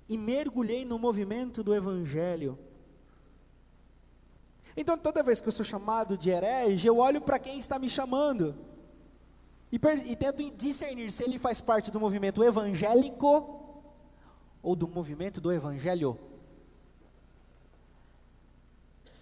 E 0.10 0.18
mergulhei 0.18 0.84
no 0.84 1.00
movimento 1.00 1.64
do 1.64 1.74
evangelho. 1.74 2.60
Então, 4.76 4.98
toda 4.98 5.24
vez 5.24 5.42
que 5.42 5.48
eu 5.48 5.52
sou 5.52 5.66
chamado 5.66 6.18
de 6.18 6.30
herege, 6.30 6.88
eu 6.88 6.98
olho 6.98 7.22
para 7.22 7.40
quem 7.40 7.60
está 7.60 7.78
me 7.78 7.90
chamando 7.90 8.56
e, 9.72 9.80
e 10.12 10.16
tento 10.16 10.52
discernir 10.52 11.12
se 11.12 11.24
ele 11.24 11.40
faz 11.40 11.62
parte 11.62 11.90
do 11.92 12.00
movimento 12.00 12.44
evangélico 12.44 13.88
ou 14.62 14.76
do 14.76 14.88
movimento 14.88 15.40
do 15.40 15.52
evangelho. 15.52 16.18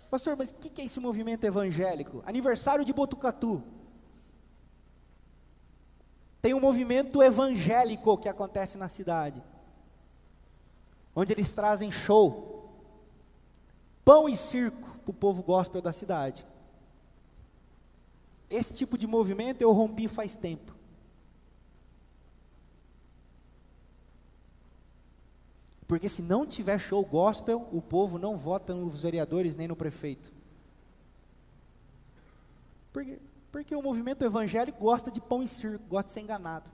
Pastor, 0.10 0.36
mas 0.36 0.50
o 0.50 0.56
que, 0.56 0.70
que 0.70 0.82
é 0.82 0.86
esse 0.86 1.00
movimento 1.00 1.44
evangélico? 1.44 2.24
Aniversário 2.26 2.84
de 2.84 2.92
Botucatu. 2.92 3.64
Tem 6.42 6.54
um 6.54 6.60
movimento 6.60 7.22
evangélico 7.22 8.18
que 8.18 8.28
acontece 8.28 8.78
na 8.78 8.90
cidade, 8.90 9.44
onde 11.16 11.34
eles 11.34 11.54
trazem 11.54 11.92
show, 11.92 12.72
pão 14.04 14.28
e 14.28 14.36
circo 14.36 14.89
para 15.10 15.18
o 15.18 15.20
povo 15.20 15.44
gospel 15.44 15.82
da 15.82 15.92
cidade. 15.92 16.46
Esse 18.50 18.76
tipo 18.76 18.98
de 18.98 19.08
movimento 19.08 19.62
eu 19.62 19.72
rompi 19.72 20.08
faz 20.08 20.36
tempo. 20.36 20.76
Porque 25.88 26.08
se 26.08 26.22
não 26.22 26.46
tiver 26.46 26.78
show 26.80 27.04
gospel, 27.04 27.68
o 27.72 27.82
povo 27.82 28.20
não 28.20 28.38
vota 28.38 28.74
nos 28.74 29.02
vereadores 29.02 29.56
nem 29.56 29.68
no 29.68 29.76
prefeito. 29.76 30.32
Porque, 32.94 33.20
porque 33.52 33.76
o 33.76 33.82
movimento 33.82 34.24
evangélico 34.24 34.80
gosta 34.80 35.10
de 35.10 35.20
pão 35.20 35.42
e 35.42 35.48
circo, 35.48 35.84
gosta 35.88 36.08
de 36.08 36.14
ser 36.14 36.22
enganado. 36.22 36.70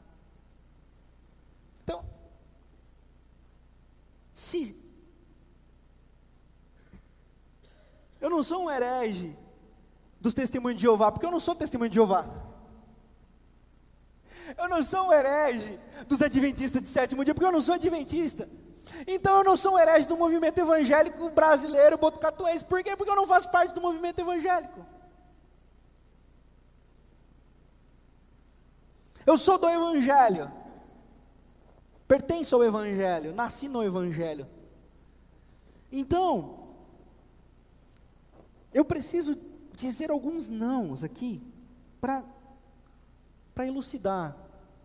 Então, 1.83 2.03
se 4.33 4.84
eu 8.25 8.29
não 8.31 8.41
sou 8.41 8.63
um 8.63 8.71
herege 8.71 9.37
dos 10.19 10.33
testemunhos 10.33 10.77
de 10.77 10.81
Jeová, 10.81 11.11
porque 11.11 11.27
eu 11.27 11.31
não 11.31 11.39
sou 11.39 11.53
testemunho 11.53 11.91
de 11.91 11.95
Jeová. 11.95 12.25
Eu 14.57 14.67
não 14.67 14.81
sou 14.81 15.09
um 15.09 15.13
herege 15.13 15.79
dos 16.07 16.23
adventistas 16.23 16.81
de 16.81 16.87
sétimo 16.87 17.23
dia, 17.23 17.35
porque 17.35 17.45
eu 17.45 17.51
não 17.51 17.61
sou 17.61 17.75
adventista. 17.75 18.49
Então 19.05 19.37
eu 19.37 19.43
não 19.43 19.55
sou 19.55 19.75
um 19.75 19.79
herege 19.79 20.07
do 20.07 20.17
movimento 20.17 20.57
evangélico 20.57 21.29
brasileiro 21.29 21.99
botucatuense. 21.99 22.65
Por 22.65 22.81
quê? 22.81 22.95
Porque 22.95 23.11
eu 23.11 23.15
não 23.15 23.27
faço 23.27 23.51
parte 23.51 23.75
do 23.75 23.81
movimento 23.81 24.19
evangélico. 24.19 24.83
Eu 29.23 29.37
sou 29.37 29.59
do 29.59 29.69
evangelho. 29.69 30.51
Pertenço 32.07 32.55
ao 32.55 32.63
evangelho, 32.63 33.35
nasci 33.35 33.67
no 33.67 33.83
evangelho. 33.83 34.47
Então, 35.91 36.64
eu 38.75 38.83
preciso 38.83 39.37
dizer 39.73 40.11
alguns 40.11 40.49
nãos 40.49 41.01
aqui 41.01 41.41
para 42.01 42.25
elucidar. 43.65 44.37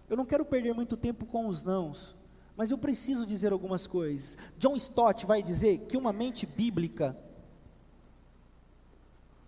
Eu 0.08 0.16
não 0.16 0.24
quero 0.24 0.44
perder 0.44 0.72
muito 0.72 0.96
tempo 0.96 1.26
com 1.26 1.48
os 1.48 1.64
nãos, 1.64 2.14
mas 2.56 2.70
eu 2.70 2.78
preciso 2.78 3.26
dizer 3.26 3.50
algumas 3.50 3.88
coisas. 3.88 4.38
John 4.58 4.76
Stott 4.76 5.26
vai 5.26 5.42
dizer 5.42 5.88
que 5.88 5.96
uma 5.96 6.12
mente 6.12 6.46
bíblica 6.46 7.18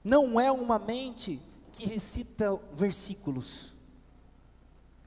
não 0.02 0.40
é 0.40 0.50
uma 0.50 0.76
mente 0.76 1.40
que 1.70 1.86
recita 1.86 2.60
versículos, 2.74 3.74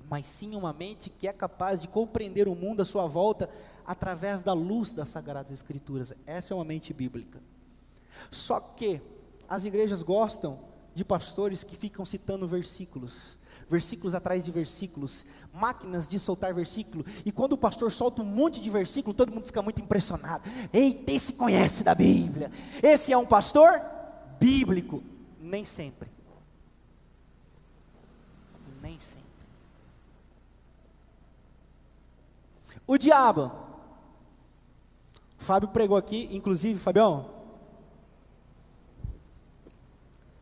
mas 0.09 0.27
sim 0.27 0.55
uma 0.55 0.71
mente 0.71 1.09
que 1.09 1.27
é 1.27 1.33
capaz 1.33 1.81
de 1.81 1.89
compreender 1.89 2.47
o 2.47 2.55
mundo 2.55 2.81
à 2.81 2.85
sua 2.85 3.05
volta 3.05 3.49
através 3.85 4.41
da 4.41 4.53
luz 4.53 4.93
das 4.93 5.09
Sagradas 5.09 5.51
Escrituras. 5.51 6.13
Essa 6.25 6.53
é 6.53 6.55
uma 6.55 6.63
mente 6.63 6.93
bíblica. 6.93 7.41
Só 8.31 8.61
que 8.61 9.01
as 9.49 9.65
igrejas 9.65 10.01
gostam 10.01 10.59
de 10.93 11.03
pastores 11.03 11.63
que 11.63 11.75
ficam 11.75 12.05
citando 12.05 12.47
versículos, 12.47 13.35
versículos 13.69 14.15
atrás 14.15 14.45
de 14.45 14.51
versículos, 14.51 15.25
máquinas 15.53 16.07
de 16.07 16.17
soltar 16.17 16.53
versículo. 16.53 17.05
E 17.25 17.31
quando 17.31 17.53
o 17.53 17.57
pastor 17.57 17.91
solta 17.91 18.21
um 18.21 18.25
monte 18.25 18.61
de 18.61 18.69
versículo, 18.69 19.13
todo 19.13 19.31
mundo 19.31 19.45
fica 19.45 19.61
muito 19.61 19.81
impressionado. 19.81 20.43
Eita, 20.71 21.11
esse 21.11 21.33
conhece 21.33 21.83
da 21.83 21.93
Bíblia. 21.93 22.49
Esse 22.81 23.11
é 23.11 23.17
um 23.17 23.25
pastor 23.25 23.69
bíblico. 24.39 25.03
Nem 25.39 25.65
sempre. 25.65 26.09
Nem 28.81 28.97
sempre. 28.99 29.25
O 32.87 32.97
diabo. 32.97 33.51
O 35.39 35.43
Fábio 35.43 35.69
pregou 35.69 35.97
aqui, 35.97 36.29
inclusive, 36.31 36.79
Fabião, 36.79 37.34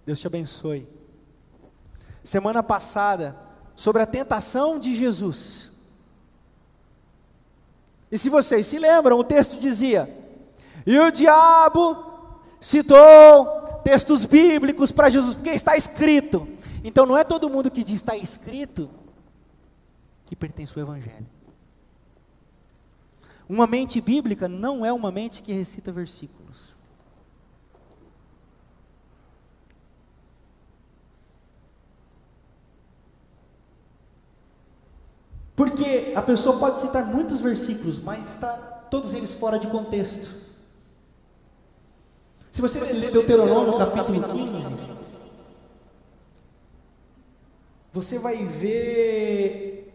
Deus 0.06 0.20
te 0.20 0.28
abençoe. 0.28 0.88
Semana 2.24 2.64
passada, 2.64 3.36
sobre 3.76 4.02
a 4.02 4.06
tentação 4.06 4.80
de 4.80 4.96
Jesus. 4.96 5.72
E 8.12 8.18
se 8.18 8.30
vocês 8.30 8.68
se 8.68 8.78
lembram, 8.78 9.18
o 9.18 9.24
texto 9.24 9.60
dizia: 9.60 10.10
E 10.86 11.00
o 11.00 11.12
diabo 11.12 11.98
citou 12.60 13.82
textos 13.84 14.26
bíblicos 14.26 14.92
para 14.92 15.10
Jesus, 15.10 15.36
porque 15.36 15.50
está 15.50 15.76
escrito. 15.76 16.48
Então 16.84 17.06
não 17.06 17.18
é 17.18 17.24
todo 17.24 17.50
mundo 17.50 17.72
que 17.72 17.84
diz 17.84 17.96
está 17.96 18.16
escrito 18.16 18.90
que 20.26 20.36
pertence 20.36 20.78
ao 20.78 20.86
Evangelho. 20.86 21.26
Uma 23.48 23.68
mente 23.68 24.00
bíblica 24.00 24.48
não 24.48 24.86
é 24.86 24.92
uma 24.92 25.12
mente 25.12 25.42
que 25.42 25.54
recita 25.54 25.92
versículos. 25.92 26.63
Porque 35.56 36.14
a 36.16 36.22
pessoa 36.22 36.58
pode 36.58 36.82
citar 36.82 37.06
muitos 37.06 37.42
versículos, 37.42 38.00
mas 38.00 38.32
está 38.32 38.52
todos 38.90 39.14
eles 39.14 39.34
fora 39.34 39.60
de 39.60 39.68
contexto. 39.68 40.44
Se 42.52 42.62
você 42.62 42.80
ler 42.80 43.12
Deuteronômio 43.12 43.78
capítulo 43.78 44.22
15, 44.22 44.94
você 47.92 48.20
vai 48.20 48.44
ver 48.46 49.94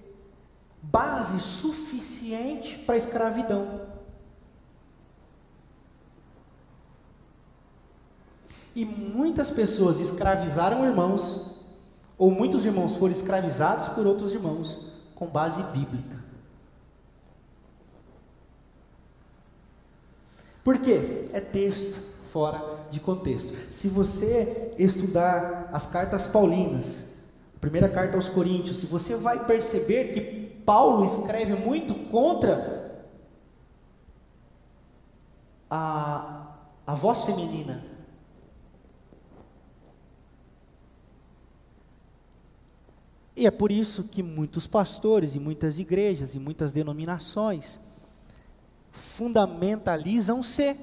base 0.83 1.41
suficiente 1.41 2.79
para 2.79 2.95
a 2.95 2.99
escravidão. 2.99 3.88
E 8.75 8.85
muitas 8.85 9.50
pessoas 9.50 9.99
escravizaram 9.99 10.85
irmãos, 10.85 11.65
ou 12.17 12.31
muitos 12.31 12.65
irmãos 12.65 12.97
foram 12.97 13.12
escravizados 13.12 13.88
por 13.88 14.07
outros 14.07 14.33
irmãos, 14.33 14.88
com 15.19 15.27
base 15.27 15.61
bíblica. 15.65 16.17
Por 20.63 20.79
quê? 20.79 21.29
É 21.33 21.41
texto 21.41 22.29
fora 22.29 22.63
de 22.89 23.01
contexto. 23.01 23.53
Se 23.73 23.89
você 23.89 24.71
estudar 24.79 25.71
as 25.73 25.87
cartas 25.87 26.29
paulinas, 26.29 27.07
a 27.57 27.59
primeira 27.59 27.89
carta 27.89 28.15
aos 28.15 28.29
Coríntios, 28.29 28.85
você 28.85 29.17
vai 29.17 29.45
perceber 29.45 30.13
que 30.13 30.21
Paulo 30.65 31.05
escreve 31.05 31.55
muito 31.55 31.95
contra 32.11 33.05
a, 35.69 36.55
a 36.87 36.95
voz 36.95 37.23
feminina. 37.23 37.88
E 43.38 43.47
é 43.47 43.52
por 43.52 43.71
isso 43.71 44.09
que 44.09 44.21
muitos 44.21 44.66
pastores 44.66 45.37
e 45.37 45.38
muitas 45.38 45.78
igrejas 45.78 46.35
e 46.35 46.40
muitas 46.40 46.73
denominações 46.73 47.78
fundamentalizam-se 48.90 50.76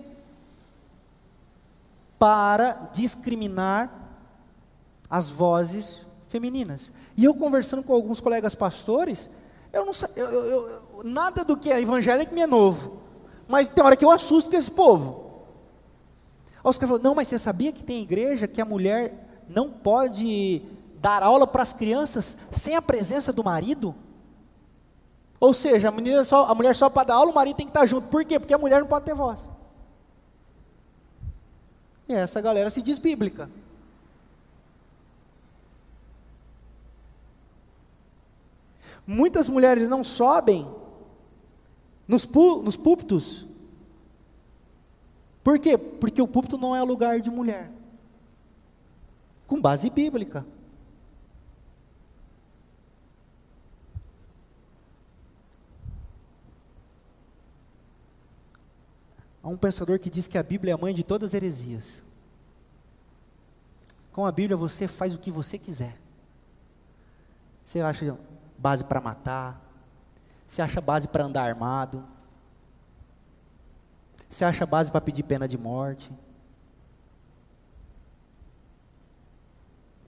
para 2.17 2.91
discriminar 2.93 3.91
as 5.09 5.29
vozes 5.29 6.07
femininas. 6.29 6.93
E 7.17 7.25
eu 7.25 7.33
conversando 7.33 7.83
com 7.83 7.91
alguns 7.91 8.21
colegas 8.21 8.55
pastores, 8.55 9.29
eu 9.73 9.85
não 9.85 9.91
eu, 10.15 10.25
eu, 10.25 10.45
eu, 10.45 11.03
nada 11.03 11.43
do 11.43 11.57
que 11.57 11.69
é 11.69 11.81
evangélico 11.81 12.33
me 12.33 12.39
é 12.39 12.47
novo, 12.47 13.01
mas 13.49 13.67
tem 13.67 13.83
hora 13.83 13.97
que 13.97 14.05
eu 14.05 14.11
assusto 14.11 14.49
com 14.49 14.55
esse 14.55 14.71
povo. 14.71 15.43
Os 16.63 16.77
caras 16.77 16.89
falam, 16.89 17.03
não, 17.03 17.15
mas 17.15 17.27
você 17.27 17.37
sabia 17.37 17.73
que 17.73 17.83
tem 17.83 18.01
igreja 18.01 18.47
que 18.47 18.61
a 18.61 18.65
mulher 18.65 19.43
não 19.49 19.69
pode 19.69 20.61
dar 21.05 21.21
aula 21.21 21.45
para 21.45 21.61
as 21.61 21.71
crianças 21.71 22.35
sem 22.51 22.75
a 22.75 22.81
presença 22.81 23.31
do 23.31 23.43
marido? 23.43 23.93
Ou 25.39 25.53
seja, 25.53 25.89
a, 25.89 26.25
só, 26.25 26.47
a 26.47 26.55
mulher 26.55 26.75
só 26.75 26.89
para 26.89 27.09
dar 27.09 27.13
aula, 27.13 27.31
o 27.31 27.35
marido 27.35 27.57
tem 27.57 27.67
que 27.67 27.69
estar 27.69 27.85
junto. 27.85 28.07
Por 28.07 28.25
quê? 28.25 28.39
Porque 28.39 28.55
a 28.55 28.57
mulher 28.57 28.81
não 28.81 28.87
pode 28.87 29.05
ter 29.05 29.13
voz. 29.13 29.47
E 32.09 32.13
essa 32.15 32.41
galera 32.41 32.71
se 32.71 32.81
diz 32.81 32.97
bíblica. 32.97 33.47
Muitas 39.05 39.47
mulheres 39.47 39.87
não 39.87 40.03
sobem 40.03 40.67
nos, 42.07 42.27
nos 42.63 42.75
púlpitos. 42.75 43.45
Por 45.43 45.59
quê? 45.59 45.77
Porque 45.77 46.19
o 46.19 46.27
púlpito 46.27 46.57
não 46.57 46.75
é 46.75 46.81
lugar 46.81 47.19
de 47.21 47.29
mulher. 47.29 47.71
Com 49.45 49.61
base 49.61 49.91
bíblica. 49.91 50.43
Há 59.45 59.47
um 59.47 59.57
pensador 59.57 59.99
que 59.99 60.09
diz 60.09 60.25
que 60.25 60.39
a 60.39 60.43
Bíblia 60.43 60.71
é 60.71 60.73
a 60.73 60.77
mãe 60.77 60.91
de 60.91 61.03
todas 61.03 61.29
as 61.29 61.33
heresias. 61.35 62.01
Com 64.11 64.25
a 64.25 64.31
Bíblia 64.31 64.57
você 64.57 64.87
faz 64.87 65.13
o 65.13 65.19
que 65.19 65.29
você 65.29 65.59
quiser. 65.59 65.95
Você 67.63 67.79
acha 67.79 68.17
base 68.57 68.83
para 68.85 68.99
matar? 68.99 69.61
Você 70.47 70.63
acha 70.63 70.81
base 70.81 71.07
para 71.09 71.25
andar 71.25 71.43
armado? 71.43 72.03
Você 74.27 74.43
acha 74.43 74.65
base 74.65 74.89
para 74.89 74.99
pedir 74.99 75.21
pena 75.21 75.47
de 75.47 75.59
morte? 75.59 76.09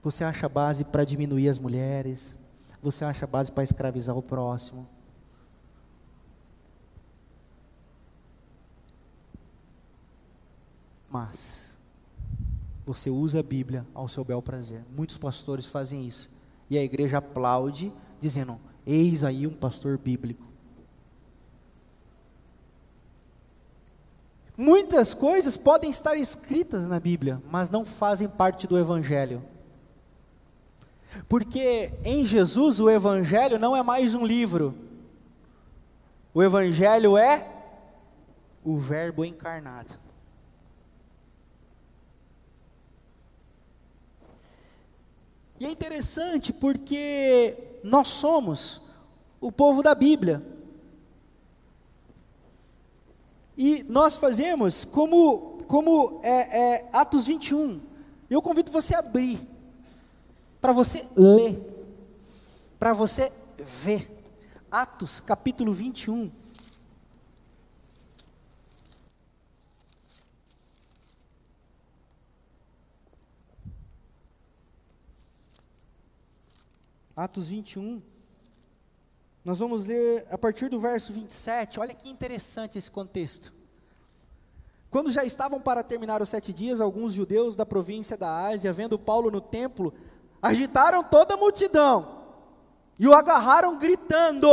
Você 0.02 0.24
acha 0.24 0.48
base 0.48 0.84
para 0.84 1.04
diminuir 1.04 1.48
as 1.48 1.60
mulheres? 1.60 2.36
Você 2.82 3.04
acha 3.04 3.24
base 3.24 3.52
para 3.52 3.62
escravizar 3.62 4.16
o 4.16 4.22
próximo? 4.22 4.97
Mas 11.10 11.72
você 12.84 13.10
usa 13.10 13.40
a 13.40 13.42
Bíblia 13.42 13.86
ao 13.94 14.08
seu 14.08 14.24
bel 14.24 14.42
prazer. 14.42 14.82
Muitos 14.94 15.16
pastores 15.16 15.66
fazem 15.66 16.06
isso. 16.06 16.30
E 16.70 16.78
a 16.78 16.82
igreja 16.82 17.18
aplaude, 17.18 17.92
dizendo: 18.20 18.58
Eis 18.86 19.24
aí 19.24 19.46
um 19.46 19.54
pastor 19.54 19.98
bíblico. 19.98 20.48
Muitas 24.56 25.14
coisas 25.14 25.56
podem 25.56 25.88
estar 25.88 26.16
escritas 26.16 26.88
na 26.88 26.98
Bíblia, 26.98 27.40
mas 27.48 27.70
não 27.70 27.84
fazem 27.84 28.28
parte 28.28 28.66
do 28.66 28.76
Evangelho. 28.76 29.40
Porque 31.28 31.92
em 32.04 32.24
Jesus 32.24 32.80
o 32.80 32.90
Evangelho 32.90 33.58
não 33.58 33.76
é 33.76 33.82
mais 33.82 34.14
um 34.14 34.26
livro, 34.26 34.74
o 36.34 36.42
Evangelho 36.42 37.16
é 37.16 37.46
o 38.64 38.76
Verbo 38.76 39.24
encarnado. 39.24 40.07
E 45.60 45.66
é 45.66 45.70
interessante 45.70 46.52
porque 46.52 47.56
nós 47.82 48.08
somos 48.08 48.82
o 49.40 49.50
povo 49.50 49.82
da 49.82 49.94
Bíblia. 49.94 50.42
E 53.56 53.82
nós 53.88 54.16
fazemos 54.16 54.84
como, 54.84 55.58
como 55.66 56.20
é, 56.22 56.76
é, 56.76 56.90
Atos 56.92 57.26
21. 57.26 57.80
Eu 58.30 58.40
convido 58.40 58.70
você 58.70 58.94
a 58.94 59.00
abrir, 59.00 59.40
para 60.60 60.72
você 60.72 61.04
ler, 61.16 61.58
para 62.78 62.92
você 62.92 63.32
ver. 63.58 64.16
Atos 64.70 65.18
capítulo 65.18 65.72
21. 65.72 66.30
Atos 77.18 77.48
21. 77.48 78.00
Nós 79.44 79.58
vamos 79.58 79.86
ler 79.86 80.24
a 80.30 80.38
partir 80.38 80.68
do 80.68 80.78
verso 80.78 81.12
27. 81.12 81.80
Olha 81.80 81.92
que 81.92 82.08
interessante 82.08 82.78
esse 82.78 82.88
contexto. 82.88 83.52
Quando 84.88 85.10
já 85.10 85.24
estavam 85.24 85.60
para 85.60 85.82
terminar 85.82 86.22
os 86.22 86.28
sete 86.28 86.52
dias, 86.52 86.80
alguns 86.80 87.12
judeus 87.12 87.56
da 87.56 87.66
província 87.66 88.16
da 88.16 88.46
Ásia, 88.46 88.72
vendo 88.72 88.96
Paulo 88.96 89.32
no 89.32 89.40
templo, 89.40 89.92
agitaram 90.40 91.02
toda 91.02 91.34
a 91.34 91.36
multidão 91.36 92.22
e 92.96 93.08
o 93.08 93.12
agarraram, 93.12 93.80
gritando: 93.80 94.48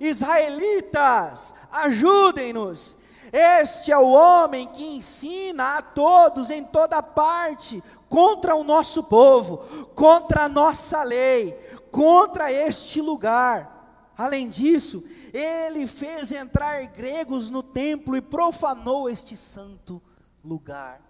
Israelitas, 0.00 1.52
ajudem-nos! 1.70 2.96
Este 3.30 3.92
é 3.92 3.98
o 3.98 4.10
homem 4.10 4.68
que 4.68 4.86
ensina 4.86 5.76
a 5.76 5.82
todos 5.82 6.48
em 6.48 6.64
toda 6.64 7.02
parte 7.02 7.82
contra 8.08 8.54
o 8.54 8.64
nosso 8.64 9.04
povo, 9.04 9.58
contra 9.94 10.44
a 10.44 10.48
nossa 10.48 11.02
lei 11.02 11.63
contra 11.94 12.50
este 12.50 13.00
lugar. 13.00 14.12
Além 14.18 14.50
disso, 14.50 15.08
ele 15.32 15.86
fez 15.86 16.32
entrar 16.32 16.84
gregos 16.88 17.50
no 17.50 17.62
templo 17.62 18.16
e 18.16 18.20
profanou 18.20 19.08
este 19.08 19.36
santo 19.36 20.02
lugar. 20.44 21.00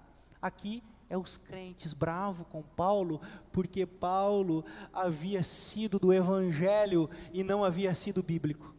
Aqui 0.42 0.82
é 1.08 1.16
os 1.16 1.38
crentes 1.38 1.94
bravos 1.94 2.46
com 2.50 2.62
Paulo, 2.62 3.18
porque 3.50 3.86
Paulo 3.86 4.62
havia 4.92 5.42
sido 5.42 5.98
do 5.98 6.12
evangelho 6.12 7.08
e 7.32 7.42
não 7.42 7.64
havia 7.64 7.94
sido 7.94 8.22
bíblico. 8.22 8.74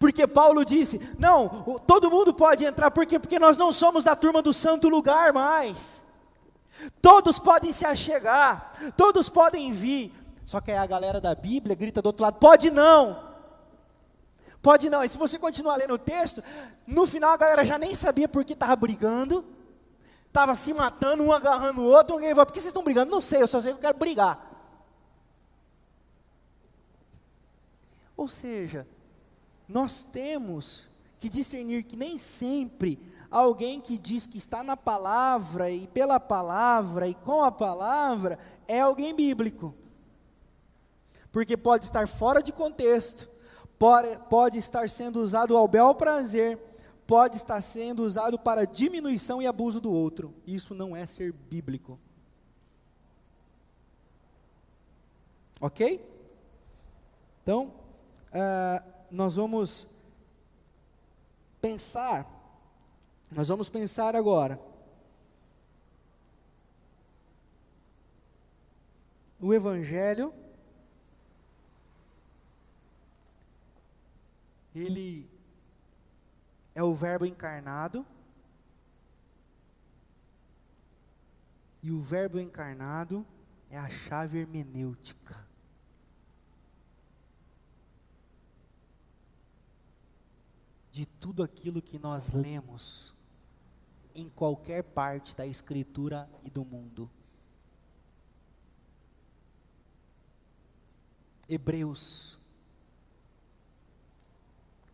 Porque 0.00 0.26
Paulo 0.26 0.64
disse: 0.64 1.16
Não, 1.18 1.48
todo 1.86 2.10
mundo 2.10 2.34
pode 2.34 2.64
entrar, 2.64 2.90
por 2.90 3.06
quê? 3.06 3.20
Porque 3.20 3.38
nós 3.38 3.56
não 3.56 3.70
somos 3.70 4.02
da 4.02 4.16
turma 4.16 4.42
do 4.42 4.52
santo 4.52 4.88
lugar 4.88 5.32
mais. 5.32 6.09
Todos 7.02 7.38
podem 7.38 7.72
se 7.72 7.84
achegar, 7.84 8.72
todos 8.96 9.28
podem 9.28 9.72
vir. 9.72 10.14
Só 10.44 10.60
que 10.60 10.70
aí 10.70 10.78
a 10.78 10.86
galera 10.86 11.20
da 11.20 11.34
Bíblia 11.34 11.76
grita 11.76 12.02
do 12.02 12.06
outro 12.06 12.22
lado: 12.22 12.38
pode 12.38 12.70
não. 12.70 13.30
Pode 14.62 14.90
não. 14.90 15.02
E 15.02 15.08
se 15.08 15.16
você 15.16 15.38
continuar 15.38 15.76
lendo 15.76 15.94
o 15.94 15.98
texto, 15.98 16.42
no 16.86 17.06
final 17.06 17.32
a 17.32 17.36
galera 17.36 17.64
já 17.64 17.78
nem 17.78 17.94
sabia 17.94 18.28
por 18.28 18.44
que 18.44 18.52
estava 18.52 18.76
brigando, 18.76 19.44
estava 20.26 20.54
se 20.54 20.72
matando, 20.74 21.22
um 21.22 21.32
agarrando 21.32 21.82
o 21.82 21.84
outro. 21.86 22.14
Alguém 22.14 22.30
falou: 22.30 22.46
por 22.46 22.52
que 22.52 22.60
vocês 22.60 22.70
estão 22.70 22.84
brigando? 22.84 23.10
Não 23.10 23.20
sei, 23.20 23.42
eu 23.42 23.48
só 23.48 23.60
sei 23.60 23.72
que 23.72 23.78
eu 23.78 23.82
quero 23.82 23.98
brigar. 23.98 24.50
Ou 28.16 28.28
seja, 28.28 28.86
nós 29.68 30.02
temos 30.02 30.88
que 31.18 31.28
discernir 31.28 31.84
que 31.84 31.96
nem 31.96 32.18
sempre 32.18 32.98
alguém 33.30 33.80
que 33.80 33.96
diz 33.96 34.26
que 34.26 34.38
está 34.38 34.64
na 34.64 34.76
palavra 34.76 35.70
e 35.70 35.86
pela 35.86 36.18
palavra 36.18 37.06
e 37.06 37.14
com 37.14 37.42
a 37.42 37.52
palavra 37.52 38.38
é 38.66 38.80
alguém 38.80 39.14
bíblico. 39.14 39.74
Porque 41.30 41.56
pode 41.56 41.84
estar 41.84 42.08
fora 42.08 42.42
de 42.42 42.52
contexto, 42.52 43.28
pode, 43.78 44.18
pode 44.28 44.58
estar 44.58 44.88
sendo 44.90 45.22
usado 45.22 45.56
ao 45.56 45.68
bel 45.68 45.94
prazer, 45.94 46.58
pode 47.06 47.36
estar 47.36 47.60
sendo 47.62 48.02
usado 48.02 48.38
para 48.38 48.66
diminuição 48.66 49.40
e 49.40 49.46
abuso 49.46 49.80
do 49.80 49.92
outro. 49.92 50.34
Isso 50.46 50.74
não 50.74 50.96
é 50.96 51.06
ser 51.06 51.32
bíblico. 51.32 51.98
Ok? 55.60 56.00
Então, 57.42 57.72
uh, 58.32 58.84
nós 59.10 59.36
vamos 59.36 59.88
pensar, 61.60 62.26
nós 63.30 63.48
vamos 63.48 63.68
pensar 63.68 64.16
agora. 64.16 64.60
O 69.38 69.54
Evangelho, 69.54 70.34
ele 74.74 75.30
é 76.74 76.82
o 76.82 76.94
Verbo 76.94 77.24
encarnado, 77.24 78.04
e 81.82 81.90
o 81.90 82.00
Verbo 82.00 82.38
encarnado 82.38 83.24
é 83.70 83.78
a 83.78 83.88
chave 83.88 84.38
hermenêutica. 84.38 85.48
de 90.92 91.06
tudo 91.06 91.42
aquilo 91.42 91.80
que 91.80 91.98
nós 91.98 92.32
lemos 92.32 93.14
em 94.14 94.28
qualquer 94.28 94.82
parte 94.82 95.36
da 95.36 95.46
Escritura 95.46 96.28
e 96.44 96.50
do 96.50 96.64
mundo. 96.64 97.10
Hebreus, 101.48 102.38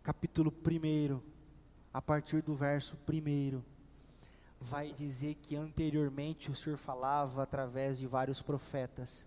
capítulo 0.03 0.51
1, 0.51 1.21
a 1.93 2.01
partir 2.01 2.43
do 2.43 2.55
verso 2.55 2.97
1, 3.09 3.63
vai 4.61 4.91
dizer 4.93 5.35
que 5.35 5.55
anteriormente 5.55 6.51
o 6.51 6.55
Senhor 6.55 6.79
falava 6.79 7.43
através 7.43 7.99
de 7.99 8.07
vários 8.07 8.41
profetas, 8.41 9.27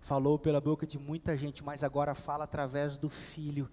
falou 0.00 0.38
pela 0.38 0.60
boca 0.60 0.86
de 0.86 0.98
muita 0.98 1.36
gente, 1.36 1.64
mas 1.64 1.82
agora 1.82 2.14
fala 2.14 2.44
através 2.44 2.96
do 2.96 3.08
Filho. 3.08 3.70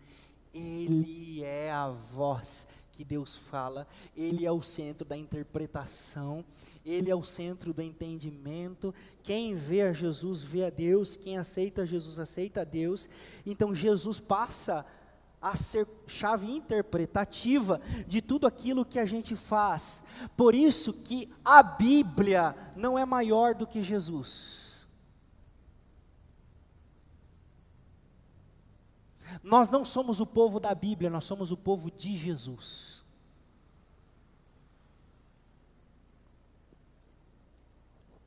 Ele 0.54 1.44
é 1.44 1.72
a 1.72 1.90
voz 1.90 2.83
que 2.94 3.04
Deus 3.04 3.36
fala, 3.36 3.88
Ele 4.16 4.46
é 4.46 4.52
o 4.52 4.62
centro 4.62 5.04
da 5.04 5.18
interpretação, 5.18 6.46
Ele 6.86 7.10
é 7.10 7.16
o 7.16 7.24
centro 7.24 7.74
do 7.74 7.82
entendimento. 7.82 8.94
Quem 9.24 9.56
vê 9.56 9.82
a 9.82 9.92
Jesus 9.92 10.44
vê 10.44 10.66
a 10.66 10.70
Deus, 10.70 11.16
quem 11.16 11.38
aceita 11.38 11.86
Jesus 11.86 12.20
aceita 12.20 12.62
a 12.62 12.64
Deus. 12.64 13.10
Então 13.46 13.76
Jesus 13.76 14.20
passa 14.20 14.86
a 15.42 15.58
ser 15.58 15.86
chave 16.08 16.50
interpretativa 16.50 17.82
de 18.08 18.22
tudo 18.22 18.48
aquilo 18.48 18.86
que 18.86 19.00
a 19.00 19.06
gente 19.06 19.36
faz. 19.36 20.04
Por 20.38 20.56
isso 20.56 20.94
que 21.04 21.34
a 21.44 21.62
Bíblia 21.62 22.56
não 22.76 22.98
é 22.98 23.06
maior 23.06 23.56
do 23.56 23.68
que 23.68 23.82
Jesus. 23.82 24.63
Nós 29.42 29.70
não 29.70 29.84
somos 29.84 30.20
o 30.20 30.26
povo 30.26 30.60
da 30.60 30.76
Bíblia, 30.76 31.10
nós 31.10 31.24
somos 31.24 31.52
o 31.52 31.58
povo 31.58 31.90
de 31.90 32.16
Jesus. 32.16 33.04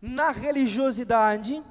Na 0.01 0.31
religiosidade, 0.31 1.63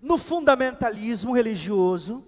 no 0.00 0.16
fundamentalismo 0.16 1.34
religioso, 1.34 2.24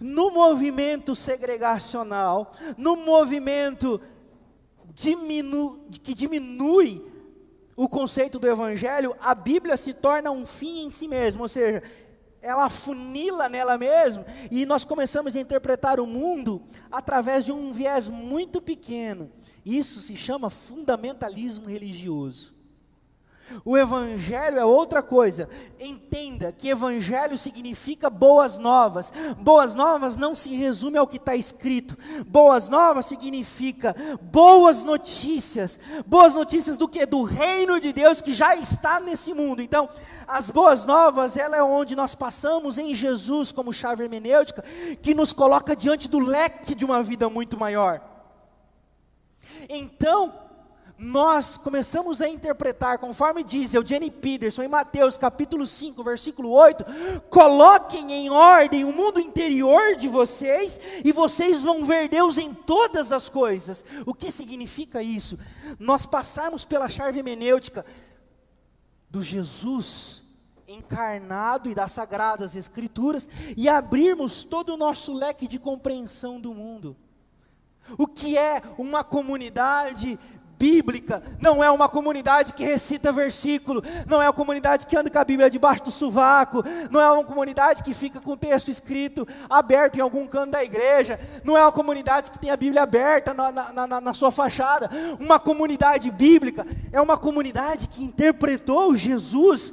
no 0.00 0.30
movimento 0.30 1.14
segregacional, 1.14 2.50
no 2.76 2.96
movimento 2.96 4.00
diminu 4.92 5.80
que 6.02 6.14
diminui 6.14 7.04
o 7.76 7.88
conceito 7.88 8.38
do 8.38 8.46
evangelho, 8.46 9.16
a 9.20 9.34
Bíblia 9.34 9.76
se 9.76 9.94
torna 9.94 10.30
um 10.30 10.46
fim 10.46 10.86
em 10.86 10.90
si 10.90 11.08
mesmo, 11.08 11.42
ou 11.42 11.48
seja, 11.48 11.82
ela 12.44 12.68
funila 12.68 13.48
nela 13.48 13.78
mesma 13.78 14.24
e 14.50 14.66
nós 14.66 14.84
começamos 14.84 15.34
a 15.34 15.40
interpretar 15.40 15.98
o 15.98 16.06
mundo 16.06 16.62
através 16.92 17.44
de 17.44 17.52
um 17.52 17.72
viés 17.72 18.08
muito 18.08 18.60
pequeno. 18.60 19.32
Isso 19.64 20.00
se 20.00 20.14
chama 20.14 20.50
fundamentalismo 20.50 21.68
religioso. 21.68 22.53
O 23.64 23.76
evangelho 23.76 24.58
é 24.58 24.64
outra 24.64 25.02
coisa. 25.02 25.48
Entenda 25.78 26.50
que 26.52 26.68
evangelho 26.68 27.36
significa 27.36 28.08
boas 28.08 28.58
novas. 28.58 29.12
Boas 29.38 29.74
novas 29.74 30.16
não 30.16 30.34
se 30.34 30.54
resume 30.54 30.98
ao 30.98 31.06
que 31.06 31.16
está 31.16 31.36
escrito. 31.36 31.96
Boas 32.26 32.68
novas 32.68 33.06
significa 33.06 33.94
boas 34.22 34.82
notícias. 34.82 35.78
Boas 36.06 36.34
notícias 36.34 36.78
do 36.78 36.88
que? 36.88 37.04
Do 37.06 37.22
reino 37.22 37.78
de 37.80 37.92
Deus 37.92 38.20
que 38.20 38.32
já 38.32 38.56
está 38.56 38.98
nesse 38.98 39.34
mundo. 39.34 39.62
Então, 39.62 39.88
as 40.26 40.50
boas 40.50 40.86
novas, 40.86 41.36
ela 41.36 41.56
é 41.56 41.62
onde 41.62 41.94
nós 41.94 42.14
passamos 42.14 42.78
em 42.78 42.94
Jesus 42.94 43.52
como 43.52 43.72
chave 43.72 44.04
hermenêutica, 44.04 44.62
que 45.02 45.14
nos 45.14 45.32
coloca 45.32 45.76
diante 45.76 46.08
do 46.08 46.18
leque 46.18 46.74
de 46.74 46.84
uma 46.84 47.02
vida 47.02 47.28
muito 47.28 47.58
maior. 47.58 48.00
Então, 49.68 50.43
nós 50.96 51.56
começamos 51.56 52.22
a 52.22 52.28
interpretar, 52.28 52.98
conforme 52.98 53.42
diz 53.42 53.74
Eugene 53.74 54.10
Peterson 54.10 54.62
em 54.62 54.68
Mateus 54.68 55.16
capítulo 55.16 55.66
5, 55.66 56.02
versículo 56.04 56.50
8: 56.50 56.84
coloquem 57.28 58.12
em 58.12 58.30
ordem 58.30 58.84
o 58.84 58.92
mundo 58.92 59.20
interior 59.20 59.96
de 59.96 60.06
vocês, 60.06 61.02
e 61.04 61.10
vocês 61.10 61.62
vão 61.62 61.84
ver 61.84 62.08
Deus 62.08 62.38
em 62.38 62.54
todas 62.54 63.10
as 63.10 63.28
coisas. 63.28 63.84
O 64.06 64.14
que 64.14 64.30
significa 64.30 65.02
isso? 65.02 65.38
Nós 65.80 66.06
passarmos 66.06 66.64
pela 66.64 66.88
chave 66.88 67.18
hermenêutica 67.18 67.84
do 69.10 69.20
Jesus 69.20 70.24
encarnado 70.66 71.68
e 71.68 71.74
das 71.74 71.92
sagradas 71.92 72.56
escrituras 72.56 73.28
e 73.56 73.68
abrirmos 73.68 74.44
todo 74.44 74.74
o 74.74 74.76
nosso 74.76 75.12
leque 75.12 75.46
de 75.46 75.58
compreensão 75.58 76.40
do 76.40 76.54
mundo. 76.54 76.96
O 77.98 78.06
que 78.06 78.38
é 78.38 78.62
uma 78.78 79.04
comunidade 79.04 80.18
bíblica, 80.58 81.22
não 81.40 81.62
é 81.62 81.70
uma 81.70 81.88
comunidade 81.88 82.52
que 82.52 82.64
recita 82.64 83.12
versículo, 83.12 83.82
não 84.06 84.22
é 84.22 84.26
uma 84.26 84.32
comunidade 84.32 84.86
que 84.86 84.96
anda 84.96 85.10
com 85.10 85.18
a 85.18 85.24
Bíblia 85.24 85.50
debaixo 85.50 85.84
do 85.84 85.90
sovaco, 85.90 86.62
não 86.90 87.00
é 87.00 87.10
uma 87.10 87.24
comunidade 87.24 87.82
que 87.82 87.92
fica 87.92 88.20
com 88.20 88.32
o 88.32 88.36
texto 88.36 88.70
escrito 88.70 89.26
aberto 89.48 89.96
em 89.98 90.00
algum 90.00 90.26
canto 90.26 90.52
da 90.52 90.64
igreja, 90.64 91.18
não 91.42 91.56
é 91.56 91.62
uma 91.62 91.72
comunidade 91.72 92.30
que 92.30 92.38
tem 92.38 92.50
a 92.50 92.56
Bíblia 92.56 92.82
aberta 92.82 93.34
na, 93.34 93.52
na, 93.52 93.86
na, 93.86 94.00
na 94.00 94.12
sua 94.12 94.30
fachada. 94.30 94.90
Uma 95.18 95.38
comunidade 95.38 96.10
bíblica 96.10 96.66
é 96.92 97.00
uma 97.00 97.16
comunidade 97.16 97.88
que 97.88 98.02
interpretou 98.02 98.94
Jesus 98.94 99.72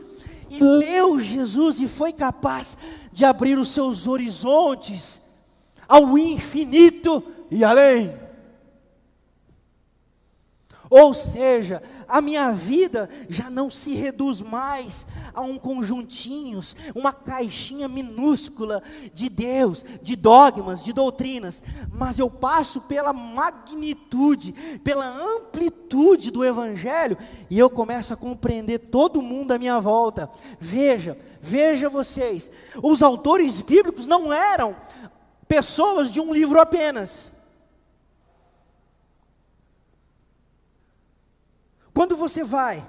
e 0.49 0.61
leu 0.61 1.19
Jesus 1.19 1.79
e 1.79 1.87
foi 1.87 2.11
capaz 2.11 2.77
de 3.13 3.23
abrir 3.23 3.57
os 3.57 3.69
seus 3.69 4.07
horizontes 4.07 5.31
ao 5.87 6.17
infinito 6.17 7.23
e 7.49 7.63
além. 7.63 8.13
Ou 10.91 11.13
seja, 11.13 11.81
a 12.05 12.19
minha 12.19 12.51
vida 12.51 13.09
já 13.29 13.49
não 13.49 13.71
se 13.71 13.95
reduz 13.95 14.41
mais 14.41 15.05
a 15.33 15.39
um 15.39 15.57
conjuntinhos, 15.57 16.75
uma 16.93 17.13
caixinha 17.13 17.87
minúscula 17.87 18.83
de 19.13 19.29
Deus, 19.29 19.85
de 20.03 20.17
dogmas, 20.17 20.83
de 20.83 20.91
doutrinas, 20.91 21.63
mas 21.93 22.19
eu 22.19 22.29
passo 22.29 22.81
pela 22.81 23.13
magnitude, 23.13 24.51
pela 24.83 25.07
amplitude 25.07 26.29
do 26.29 26.43
evangelho 26.43 27.17
e 27.49 27.57
eu 27.57 27.69
começo 27.69 28.13
a 28.13 28.17
compreender 28.17 28.79
todo 28.79 29.21
mundo 29.21 29.53
à 29.53 29.57
minha 29.57 29.79
volta. 29.79 30.29
Veja, 30.59 31.17
veja 31.41 31.87
vocês, 31.87 32.51
os 32.83 33.01
autores 33.01 33.61
bíblicos 33.61 34.07
não 34.07 34.33
eram 34.33 34.75
pessoas 35.47 36.11
de 36.11 36.19
um 36.19 36.33
livro 36.33 36.59
apenas. 36.59 37.30
Quando 42.01 42.17
você 42.17 42.43
vai, 42.43 42.83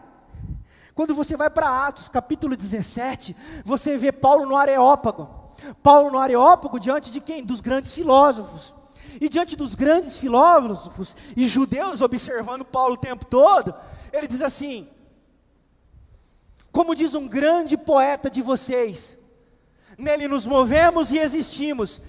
quando 0.95 1.15
você 1.15 1.37
vai 1.37 1.51
para 1.51 1.87
Atos 1.87 2.09
capítulo 2.09 2.57
17, 2.57 3.37
você 3.63 3.95
vê 3.99 4.11
Paulo 4.11 4.47
no 4.47 4.57
Areópago. 4.57 5.29
Paulo 5.83 6.11
no 6.11 6.19
Areópago 6.19 6.81
diante 6.81 7.11
de 7.11 7.21
quem? 7.21 7.45
Dos 7.45 7.61
grandes 7.61 7.93
filósofos. 7.93 8.73
E 9.21 9.29
diante 9.29 9.55
dos 9.55 9.75
grandes 9.75 10.17
filósofos 10.17 11.15
e 11.37 11.47
judeus 11.47 12.01
observando 12.01 12.65
Paulo 12.65 12.95
o 12.95 12.97
tempo 12.97 13.27
todo, 13.27 13.75
ele 14.15 14.27
diz 14.27 14.41
assim: 14.41 14.89
Como 16.73 16.95
diz 16.95 17.15
um 17.15 17.29
grande 17.29 17.77
poeta 17.77 18.31
de 18.31 18.41
vocês, 18.41 19.19
nele 19.99 20.27
nos 20.27 20.47
movemos 20.47 21.13
e 21.13 21.19
existimos, 21.19 22.01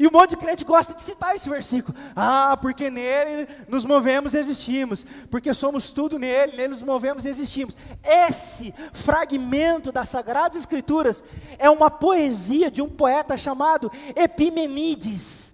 e 0.00 0.06
um 0.06 0.10
monte 0.10 0.30
de 0.30 0.38
crente 0.38 0.64
gosta 0.64 0.94
de 0.94 1.02
citar 1.02 1.34
esse 1.34 1.46
versículo. 1.46 1.94
Ah, 2.16 2.56
porque 2.56 2.88
nele 2.88 3.46
nos 3.68 3.84
movemos 3.84 4.32
e 4.32 4.38
existimos. 4.38 5.04
Porque 5.30 5.52
somos 5.52 5.90
tudo 5.90 6.18
nele, 6.18 6.52
nele 6.52 6.68
nos 6.68 6.82
movemos 6.82 7.26
e 7.26 7.28
existimos. 7.28 7.76
Esse 8.02 8.72
fragmento 8.94 9.92
das 9.92 10.08
Sagradas 10.08 10.56
Escrituras 10.56 11.22
é 11.58 11.68
uma 11.68 11.90
poesia 11.90 12.70
de 12.70 12.80
um 12.80 12.88
poeta 12.88 13.36
chamado 13.36 13.92
Epimenides, 14.16 15.52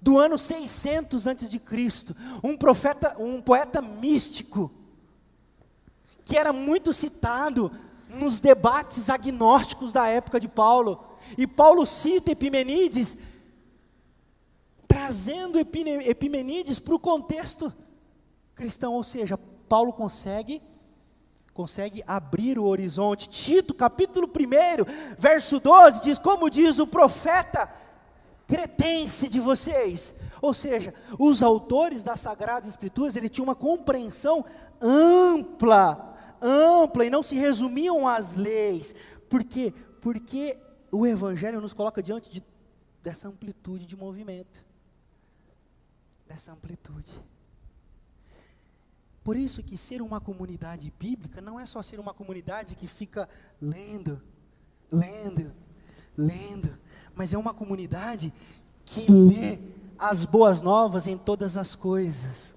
do 0.00 0.18
ano 0.18 0.36
600 0.36 1.28
antes 1.28 1.48
de 1.48 1.60
Cristo, 1.60 2.16
um 2.42 2.56
profeta, 2.56 3.14
um 3.16 3.40
poeta 3.40 3.80
místico 3.80 4.72
que 6.24 6.36
era 6.36 6.52
muito 6.52 6.92
citado 6.92 7.70
nos 8.08 8.40
debates 8.40 9.08
agnósticos 9.08 9.92
da 9.92 10.08
época 10.08 10.40
de 10.40 10.48
Paulo. 10.48 10.98
E 11.38 11.46
Paulo 11.46 11.86
cita 11.86 12.32
Epimenides, 12.32 13.30
trazendo 14.92 15.58
Epimenides 15.58 16.78
para 16.78 16.94
o 16.94 16.98
contexto 16.98 17.72
cristão, 18.54 18.92
ou 18.92 19.02
seja, 19.02 19.38
Paulo 19.66 19.90
consegue 19.90 20.60
consegue 21.54 22.02
abrir 22.06 22.58
o 22.58 22.64
horizonte. 22.64 23.28
Tito, 23.28 23.74
capítulo 23.74 24.26
1, 24.26 25.16
verso 25.18 25.60
12, 25.60 26.02
diz: 26.02 26.18
Como 26.18 26.50
diz 26.50 26.78
o 26.78 26.86
profeta 26.86 27.70
cretense 28.46 29.28
de 29.28 29.40
vocês. 29.40 30.20
Ou 30.42 30.52
seja, 30.52 30.94
os 31.18 31.42
autores 31.42 32.02
das 32.02 32.20
Sagradas 32.20 32.68
Escrituras, 32.68 33.16
ele 33.16 33.28
tinha 33.28 33.44
uma 33.44 33.54
compreensão 33.54 34.44
ampla, 34.80 36.16
ampla, 36.40 37.06
e 37.06 37.10
não 37.10 37.22
se 37.22 37.36
resumiam 37.36 38.06
às 38.06 38.34
leis. 38.34 38.94
Por 39.28 39.42
quê? 39.44 39.72
Porque 40.00 40.56
o 40.90 41.06
Evangelho 41.06 41.60
nos 41.60 41.72
coloca 41.72 42.02
diante 42.02 42.30
de, 42.30 42.42
dessa 43.02 43.28
amplitude 43.28 43.86
de 43.86 43.96
movimento. 43.96 44.71
Dessa 46.32 46.52
amplitude. 46.52 47.12
Por 49.22 49.36
isso 49.36 49.62
que 49.62 49.76
ser 49.76 50.00
uma 50.00 50.18
comunidade 50.18 50.90
bíblica 50.98 51.42
não 51.42 51.60
é 51.60 51.66
só 51.66 51.82
ser 51.82 52.00
uma 52.00 52.14
comunidade 52.14 52.74
que 52.74 52.86
fica 52.86 53.28
lendo, 53.60 54.18
lendo, 54.90 55.52
lendo, 56.16 56.78
mas 57.14 57.34
é 57.34 57.38
uma 57.38 57.52
comunidade 57.52 58.32
que 58.82 59.12
lê 59.12 59.58
as 59.98 60.24
boas 60.24 60.62
novas 60.62 61.06
em 61.06 61.18
todas 61.18 61.58
as 61.58 61.74
coisas. 61.74 62.54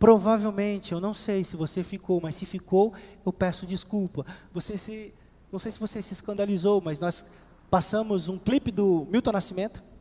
Provavelmente, 0.00 0.90
eu 0.90 1.00
não 1.00 1.14
sei 1.14 1.44
se 1.44 1.56
você 1.56 1.84
ficou, 1.84 2.20
mas 2.20 2.34
se 2.34 2.44
ficou, 2.44 2.92
eu 3.24 3.32
peço 3.32 3.68
desculpa. 3.68 4.26
Você 4.52 4.76
se, 4.76 5.14
não 5.52 5.60
sei 5.60 5.70
se 5.70 5.78
você 5.78 6.02
se 6.02 6.12
escandalizou, 6.12 6.80
mas 6.80 6.98
nós 6.98 7.26
passamos 7.70 8.28
um 8.28 8.36
clipe 8.36 8.72
do 8.72 9.06
Milton 9.08 9.30
Nascimento 9.30 9.91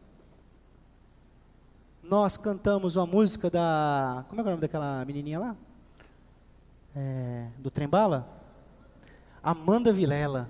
nós 2.04 2.36
cantamos 2.36 2.96
uma 2.96 3.06
música 3.06 3.50
da. 3.50 4.26
Como 4.28 4.42
é, 4.42 4.44
é 4.44 4.48
o 4.48 4.50
nome 4.50 4.62
daquela 4.62 5.06
menininha 5.06 5.40
lá? 5.40 5.56
É, 6.96 7.48
do 7.60 7.70
Trembala? 7.70 8.28
Amanda 9.44 9.94
Vilela. 9.94 10.50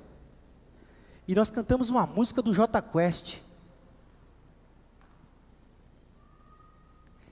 E 1.27 1.35
nós 1.35 1.49
cantamos 1.49 1.89
uma 1.89 2.05
música 2.05 2.41
do 2.41 2.53
J 2.53 2.81
Quest. 2.81 3.39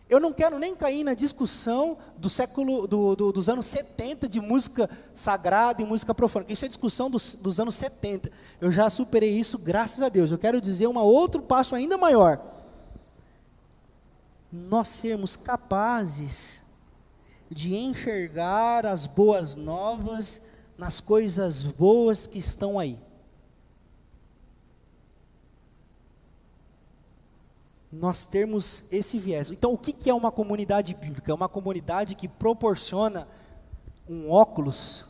Eu 0.09 0.19
não 0.19 0.33
quero 0.33 0.57
nem 0.57 0.75
cair 0.75 1.03
na 1.03 1.13
discussão 1.13 1.97
do 2.17 2.29
século, 2.29 2.87
do, 2.87 3.15
do, 3.15 3.31
dos 3.31 3.47
anos 3.47 3.67
70 3.67 4.27
de 4.27 4.41
música 4.41 4.89
sagrada 5.13 5.83
e 5.83 5.85
música 5.85 6.15
profana, 6.15 6.47
isso 6.49 6.65
é 6.65 6.67
discussão 6.67 7.11
dos, 7.11 7.35
dos 7.35 7.59
anos 7.59 7.75
70. 7.75 8.31
Eu 8.59 8.71
já 8.71 8.89
superei 8.89 9.31
isso, 9.31 9.59
graças 9.59 10.01
a 10.01 10.09
Deus. 10.09 10.31
Eu 10.31 10.39
quero 10.39 10.59
dizer 10.59 10.87
um 10.87 10.97
outro 10.97 11.43
passo 11.43 11.75
ainda 11.75 11.95
maior 11.95 12.58
nós 14.51 14.87
sermos 14.87 15.35
capazes 15.35 16.63
de 17.49 17.75
enxergar 17.75 18.85
as 18.85 19.05
boas 19.05 19.55
novas 19.55 20.41
nas 20.77 20.99
coisas 20.99 21.63
boas 21.63 22.25
que 22.25 22.39
estão 22.39 22.79
aí. 22.79 22.97
Nós 27.91 28.25
termos 28.25 28.83
esse 28.91 29.17
viés. 29.17 29.49
Então, 29.49 29.73
o 29.73 29.77
que 29.77 30.09
é 30.09 30.13
uma 30.13 30.31
comunidade 30.31 30.93
bíblica? 30.93 31.31
É 31.31 31.35
uma 31.35 31.49
comunidade 31.49 32.13
que 32.13 32.27
proporciona 32.27 33.27
um 34.07 34.29
óculos 34.29 35.05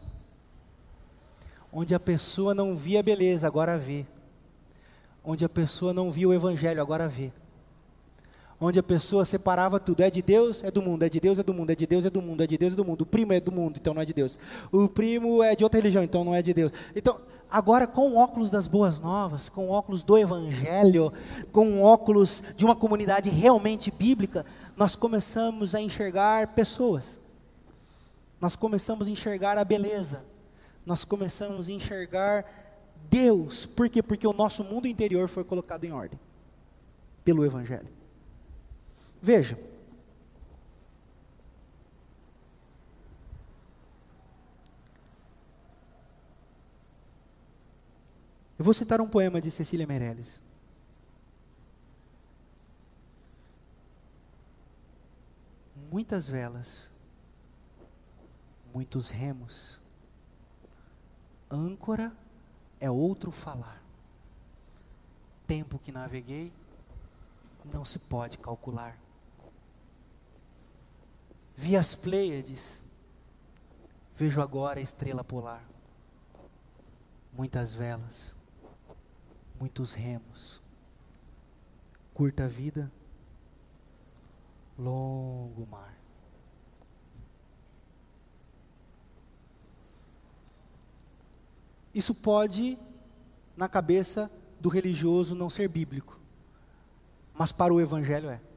onde 1.72 1.94
a 1.94 2.00
pessoa 2.00 2.56
não 2.56 2.76
via 2.76 3.04
beleza, 3.04 3.48
agora 3.48 3.78
vê. 3.78 4.06
Onde 5.24 5.44
a 5.44 5.50
pessoa 5.50 5.94
não 5.94 6.10
via 6.10 6.28
o 6.28 6.34
evangelho, 6.34 6.82
agora 6.82 7.08
vê 7.08 7.32
onde 8.60 8.80
a 8.80 8.84
pessoa 8.84 9.24
separava 9.24 9.80
tudo. 9.80 10.02
É 10.02 10.10
de 10.10 10.22
Deus, 10.22 10.64
é 10.64 10.72
do 10.72 10.82
mundo, 10.82 11.04
é 11.04 11.10
de 11.10 11.20
Deus, 11.20 11.40
é 11.40 11.44
do 11.44 11.54
mundo, 11.54 11.72
é 11.72 11.76
de 11.76 11.88
Deus, 11.88 12.06
é 12.06 12.10
do 12.10 12.22
mundo, 12.22 12.44
é 12.44 12.48
de 12.48 12.58
Deus, 12.58 12.74
é 12.74 12.76
do 12.76 12.86
mundo. 12.86 13.02
O 13.02 13.06
primo 13.06 13.34
é 13.34 13.40
do 13.40 13.52
mundo, 13.52 13.78
então 13.80 13.94
não 13.94 14.02
é 14.02 14.06
de 14.06 14.14
Deus. 14.14 14.38
O 14.72 14.88
primo 14.88 15.42
é 15.42 15.56
de 15.56 15.64
outra 15.64 15.80
religião, 15.80 16.04
então 16.04 16.24
não 16.24 16.36
é 16.36 16.42
de 16.42 16.54
Deus. 16.54 16.72
Então, 16.96 17.20
agora 17.50 17.88
com 17.88 18.18
óculos 18.18 18.50
das 18.50 18.68
boas 18.68 19.00
novas, 19.00 19.48
com 19.48 19.70
óculos 19.70 20.04
do 20.04 20.18
evangelho, 20.18 21.14
com 21.52 21.82
óculos 21.82 22.44
de 22.58 22.66
uma 22.66 22.76
comunidade 22.76 23.30
realmente 23.30 23.92
bíblica, 23.92 24.46
nós 24.76 24.96
começamos 24.96 25.74
a 25.74 25.82
enxergar 25.82 26.54
pessoas. 26.54 27.20
Nós 28.42 28.56
começamos 28.56 29.08
a 29.08 29.12
enxergar 29.12 29.58
a 29.58 29.64
beleza. 29.64 30.24
Nós 30.86 31.04
começamos 31.04 31.70
a 31.70 31.74
enxergar 31.74 32.46
Deus. 33.10 33.66
Por 33.66 33.90
quê? 33.90 34.02
Porque 34.02 34.28
o 34.28 34.34
nosso 34.34 34.64
mundo 34.64 34.88
interior 34.88 35.28
foi 35.28 35.44
colocado 35.44 35.84
em 35.84 35.92
ordem 35.92 36.20
pelo 37.24 37.46
evangelho. 37.46 37.99
Veja. 39.22 39.58
Eu 48.58 48.66
vou 48.66 48.74
citar 48.74 49.00
um 49.00 49.08
poema 49.08 49.40
de 49.40 49.50
Cecília 49.50 49.88
Meirelles. 49.88 50.42
Muitas 55.90 56.28
velas, 56.28 56.92
muitos 58.74 59.10
remos, 59.10 59.82
âncora 61.50 62.16
é 62.80 62.92
outro 62.92 63.32
falar. 63.32 63.82
Tempo 65.48 65.80
que 65.80 65.92
naveguei, 65.92 66.54
não 67.74 67.84
se 67.84 67.98
pode 68.00 68.38
calcular 68.38 68.96
Vi 71.62 71.76
as 71.76 71.94
Pleiades, 71.94 72.82
vejo 74.16 74.42
agora 74.42 74.80
a 74.80 74.82
estrela 74.82 75.26
polar. 75.26 75.62
Muitas 77.34 77.74
velas, 77.74 78.34
muitos 79.60 79.94
remos, 79.94 80.62
curta 82.14 82.48
vida, 82.48 82.90
longo 84.78 85.68
mar. 85.68 85.94
Isso 91.94 92.16
pode, 92.16 92.80
na 93.58 93.68
cabeça 93.68 94.32
do 94.62 94.70
religioso, 94.70 95.36
não 95.36 95.50
ser 95.50 95.68
bíblico, 95.68 96.18
mas 97.34 97.52
para 97.52 97.74
o 97.74 97.82
Evangelho 97.82 98.30
é. 98.30 98.49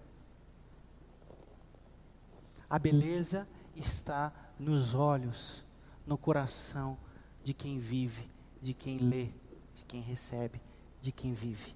A 2.72 2.78
beleza 2.78 3.46
está 3.76 4.32
nos 4.58 4.94
olhos, 4.94 5.62
no 6.06 6.16
coração 6.16 6.96
de 7.44 7.52
quem 7.52 7.78
vive, 7.78 8.26
de 8.62 8.72
quem 8.72 8.96
lê, 8.96 9.26
de 9.74 9.84
quem 9.86 10.00
recebe, 10.00 10.58
de 10.98 11.12
quem 11.12 11.34
vive. 11.34 11.74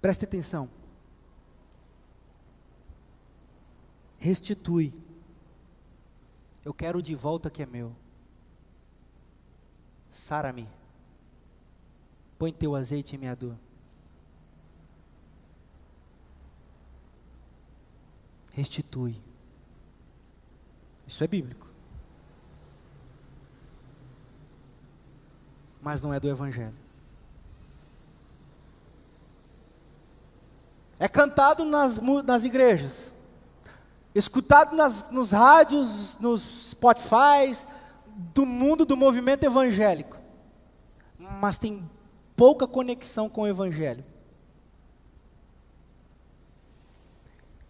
Preste 0.00 0.24
atenção. 0.24 0.70
Restitui. 4.20 4.94
Eu 6.64 6.72
quero 6.72 7.02
de 7.02 7.16
volta 7.16 7.50
que 7.50 7.60
é 7.60 7.66
meu. 7.66 7.92
Sara-me. 10.08 10.83
Põe 12.44 12.52
teu 12.52 12.76
azeite 12.76 13.16
em 13.16 13.18
minha 13.18 13.34
dor. 13.34 13.56
Restitui. 18.52 19.16
Isso 21.06 21.24
é 21.24 21.26
bíblico. 21.26 21.66
Mas 25.80 26.02
não 26.02 26.12
é 26.12 26.20
do 26.20 26.28
Evangelho. 26.28 26.76
É 30.98 31.08
cantado 31.08 31.64
nas, 31.64 31.96
nas 32.26 32.44
igrejas, 32.44 33.14
escutado 34.14 34.76
nas, 34.76 35.10
nos 35.10 35.32
rádios, 35.32 36.18
nos 36.18 36.42
Spotify, 36.72 37.56
do 38.34 38.44
mundo 38.44 38.84
do 38.84 38.98
movimento 38.98 39.44
evangélico. 39.44 40.18
Mas 41.18 41.56
tem 41.56 41.93
pouca 42.36 42.66
conexão 42.66 43.28
com 43.28 43.42
o 43.42 43.46
Evangelho. 43.46 44.04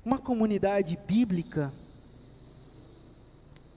Uma 0.05 0.19
comunidade 0.19 0.99
bíblica, 1.07 1.73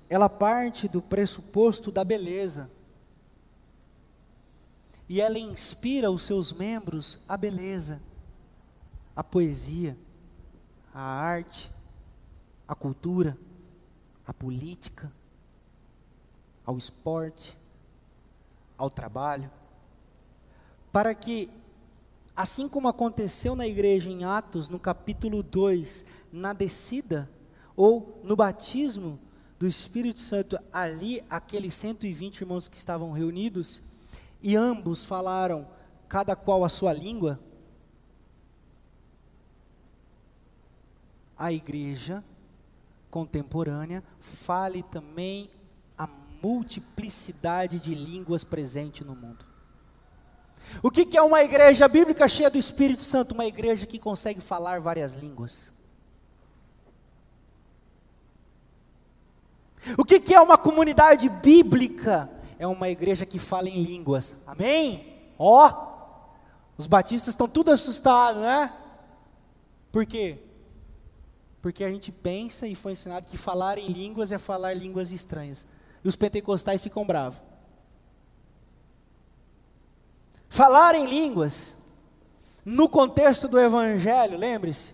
ela 0.10 0.28
parte 0.28 0.88
do 0.88 1.02
pressuposto 1.02 1.91
da 1.91 2.04
beleza. 2.04 2.69
E 5.10 5.21
ela 5.21 5.39
inspira 5.39 6.12
os 6.12 6.23
seus 6.23 6.52
membros 6.52 7.19
a 7.28 7.38
beleza. 7.38 8.02
a 9.17 9.23
poesia, 9.23 9.97
a 10.93 11.02
arte, 11.02 11.71
a 12.67 12.76
cultura, 12.76 13.36
a 14.28 14.32
política, 14.32 15.12
ao 16.63 16.78
esporte, 16.78 17.58
ao 18.78 18.91
trabalho, 18.91 19.50
para 20.97 21.13
que, 21.13 21.47
assim 22.36 22.67
como 22.67 22.88
aconteceu 22.88 23.55
na 23.55 23.67
igreja 23.67 24.10
em 24.10 24.23
Atos, 24.23 24.67
no 24.67 24.79
capítulo 24.79 25.43
2, 25.43 26.05
na 26.31 26.53
descida, 26.53 27.29
ou 27.75 28.19
no 28.23 28.36
batismo 28.36 29.19
do 29.60 29.67
Espírito 29.67 30.19
Santo, 30.19 30.57
ali, 30.73 31.23
aqueles 31.29 31.75
120 31.75 32.41
irmãos 32.41 32.67
que 32.67 32.75
estavam 32.75 33.12
reunidos, 33.12 33.83
e 34.41 34.55
ambos 34.55 35.05
falaram, 35.05 35.67
cada 36.10 36.36
qual 36.36 36.65
a 36.65 36.69
sua 36.69 36.93
língua, 36.93 37.39
a 41.38 41.53
igreja 41.53 42.23
contemporânea 43.12 44.03
fale 44.19 44.81
também 44.81 45.47
a 45.95 46.07
multiplicidade 46.41 47.79
de 47.79 47.93
línguas 47.93 48.43
presente 48.43 49.03
no 49.03 49.15
mundo. 49.15 49.46
O 50.82 50.91
que, 50.91 51.06
que 51.06 51.17
é 51.17 51.21
uma 51.21 51.43
igreja 51.43 51.88
bíblica 51.88 52.27
cheia 52.27 52.49
do 52.49 52.58
Espírito 52.58 53.03
Santo? 53.03 53.34
Uma 53.34 53.45
igreja 53.45 53.86
que 53.86 53.97
consegue 53.97 54.41
falar 54.41 54.80
várias 54.80 55.15
línguas. 55.15 55.71
O 59.97 60.03
que, 60.03 60.19
que 60.19 60.34
é 60.34 60.41
uma 60.41 60.58
comunidade 60.58 61.30
bíblica? 61.30 62.30
É 62.60 62.67
uma 62.67 62.89
igreja 62.89 63.25
que 63.25 63.39
fala 63.39 63.69
em 63.69 63.84
línguas. 63.84 64.38
Amém? 64.45 65.13
Ó, 65.38 65.67
oh, 65.67 65.97
os 66.77 66.88
batistas 66.88 67.30
estão 67.30 67.47
tudo 67.47 67.71
assustados, 67.71 68.41
né? 68.41 68.73
Por 69.91 70.06
quê? 70.06 70.39
Porque 71.62 71.84
a 71.84 71.89
gente 71.89 72.12
pensa 72.12 72.67
e 72.67 72.75
foi 72.75 72.93
ensinado 72.93 73.27
que 73.27 73.38
falar 73.38 73.77
em 73.77 73.88
línguas 73.88 74.32
é 74.32 74.38
falar 74.38 74.75
línguas 74.75 75.12
estranhas. 75.12 75.65
E 76.03 76.08
os 76.08 76.15
pentecostais 76.15 76.82
ficam 76.82 77.06
bravos. 77.06 77.39
Falar 80.49 80.95
em 80.95 81.05
línguas, 81.05 81.75
no 82.63 82.89
contexto 82.89 83.47
do 83.47 83.60
evangelho, 83.60 84.38
lembre-se, 84.38 84.93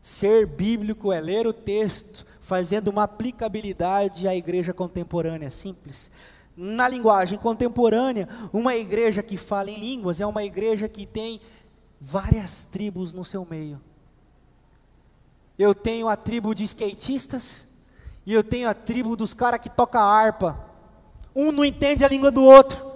ser 0.00 0.46
bíblico 0.46 1.12
é 1.12 1.20
ler 1.20 1.46
o 1.46 1.52
texto, 1.52 2.26
fazendo 2.40 2.88
uma 2.88 3.04
aplicabilidade 3.04 4.26
à 4.26 4.34
igreja 4.34 4.72
contemporânea, 4.72 5.50
simples. 5.50 6.10
Na 6.56 6.88
linguagem 6.88 7.38
contemporânea, 7.38 8.28
uma 8.52 8.74
igreja 8.74 9.22
que 9.22 9.36
fala 9.36 9.70
em 9.70 9.78
línguas 9.78 10.20
é 10.20 10.26
uma 10.26 10.44
igreja 10.44 10.88
que 10.88 11.06
tem 11.06 11.40
várias 12.00 12.64
tribos 12.64 13.12
no 13.12 13.24
seu 13.24 13.46
meio. 13.48 13.80
Eu 15.58 15.74
tenho 15.74 16.08
a 16.08 16.16
tribo 16.16 16.54
de 16.54 16.64
skatistas 16.64 17.68
e 18.26 18.32
eu 18.32 18.42
tenho 18.42 18.68
a 18.68 18.74
tribo 18.74 19.16
dos 19.16 19.32
caras 19.32 19.60
que 19.60 19.70
toca 19.70 20.00
harpa. 20.00 20.58
Um 21.34 21.52
não 21.52 21.64
entende 21.64 22.04
a 22.04 22.08
língua 22.08 22.30
do 22.30 22.42
outro. 22.42 22.91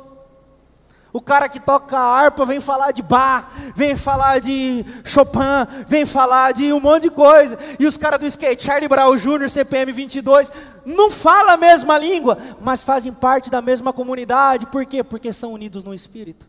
O 1.12 1.20
cara 1.20 1.48
que 1.48 1.58
toca 1.58 1.96
harpa 1.96 2.44
vem 2.44 2.60
falar 2.60 2.92
de 2.92 3.02
Bach, 3.02 3.48
vem 3.74 3.96
falar 3.96 4.38
de 4.38 4.84
Chopin, 5.04 5.40
vem 5.86 6.04
falar 6.04 6.52
de 6.52 6.72
um 6.72 6.80
monte 6.80 7.04
de 7.04 7.10
coisa. 7.10 7.58
E 7.78 7.86
os 7.86 7.96
caras 7.96 8.20
do 8.20 8.26
skate, 8.26 8.64
Charlie 8.64 8.88
Brown 8.88 9.16
Jr., 9.16 9.48
CPM 9.48 9.92
22, 9.92 10.52
não 10.84 11.10
falam 11.10 11.54
a 11.54 11.56
mesma 11.56 11.98
língua, 11.98 12.36
mas 12.60 12.82
fazem 12.82 13.12
parte 13.12 13.48
da 13.48 13.62
mesma 13.62 13.92
comunidade. 13.92 14.66
Por 14.66 14.84
quê? 14.84 15.02
Porque 15.02 15.32
são 15.32 15.52
unidos 15.52 15.84
no 15.84 15.94
Espírito. 15.94 16.46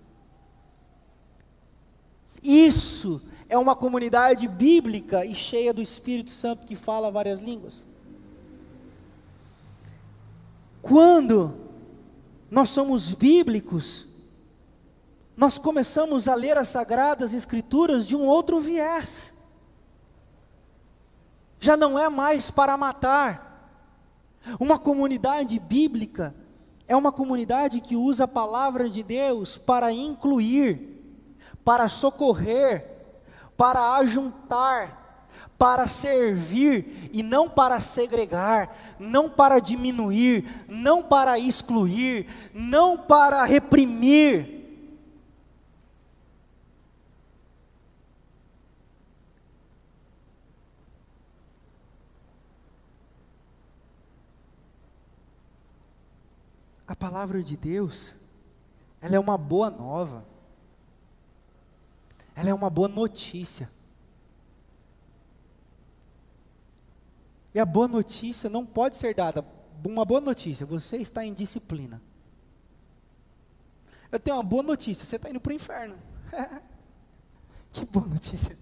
Isso 2.44 3.22
é 3.50 3.58
uma 3.58 3.76
comunidade 3.76 4.48
bíblica 4.48 5.26
e 5.26 5.34
cheia 5.34 5.74
do 5.74 5.82
Espírito 5.82 6.32
Santo 6.32 6.66
que 6.66 6.76
fala 6.76 7.12
várias 7.12 7.40
línguas. 7.40 7.88
Quando 10.82 11.54
nós 12.50 12.70
somos 12.70 13.14
bíblicos, 13.14 14.08
nós 15.38 15.60
começamos 15.60 16.28
a 16.28 16.34
ler 16.34 16.58
as 16.58 16.70
Sagradas 16.70 17.32
Escrituras 17.32 18.08
de 18.08 18.16
um 18.16 18.26
outro 18.26 18.60
viés. 18.60 19.34
Já 21.60 21.78
não 21.78 21.98
é 21.98 22.10
mais 22.10 22.50
para 22.50 22.76
matar. 22.76 23.46
Uma 24.60 24.80
comunidade 24.80 25.60
bíblica 25.60 26.34
é 26.88 26.96
uma 26.96 27.12
comunidade 27.12 27.82
que 27.82 27.96
usa 27.96 28.24
a 28.24 28.28
palavra 28.28 28.90
de 28.90 29.04
Deus 29.04 29.60
para 29.60 29.92
incluir, 29.92 31.04
para 31.64 31.88
socorrer, 31.88 32.84
para 33.56 33.96
ajuntar, 33.98 35.30
para 35.56 35.88
servir 35.88 37.12
e 37.14 37.22
não 37.22 37.48
para 37.48 37.80
segregar, 37.80 38.76
não 38.98 39.30
para 39.30 39.60
diminuir, 39.60 40.66
não 40.68 41.04
para 41.04 41.38
excluir, 41.38 42.28
não 42.56 42.98
para 42.98 43.44
reprimir 43.44 44.57
A 56.88 56.96
palavra 56.96 57.44
de 57.44 57.58
Deus, 57.58 58.14
ela 59.02 59.16
é 59.16 59.20
uma 59.20 59.38
boa 59.38 59.70
nova. 59.70 60.26
Ela 62.34 62.50
é 62.50 62.54
uma 62.54 62.70
boa 62.70 62.88
notícia. 62.88 63.70
E 67.54 67.60
a 67.60 67.66
boa 67.66 67.88
notícia 67.88 68.50
não 68.50 68.66
pode 68.66 68.96
ser 68.96 69.14
dada. 69.14 69.44
Uma 69.86 70.06
boa 70.06 70.22
notícia, 70.22 70.66
você 70.66 70.98
está 70.98 71.26
em 71.26 71.34
disciplina. 71.34 72.02
Eu 74.12 74.20
tenho 74.20 74.38
uma 74.38 74.44
boa 74.44 74.64
notícia, 74.64 75.06
você 75.06 75.18
está 75.18 75.30
indo 75.30 75.42
para 75.42 75.52
o 75.52 75.56
inferno. 75.56 75.98
que 77.74 77.86
boa 77.86 78.06
notícia. 78.06 78.58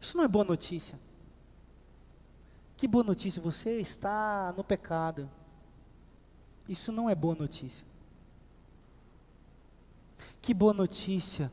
Isso 0.00 0.16
não 0.16 0.24
é 0.24 0.28
boa 0.28 0.44
notícia. 0.44 0.98
Que 2.76 2.88
boa 2.88 3.04
notícia, 3.04 3.40
você 3.40 3.80
está 3.80 4.52
no 4.56 4.64
pecado. 4.64 5.30
Isso 6.68 6.90
não 6.90 7.08
é 7.08 7.14
boa 7.14 7.34
notícia. 7.34 7.86
Que 10.40 10.52
boa 10.52 10.74
notícia, 10.74 11.50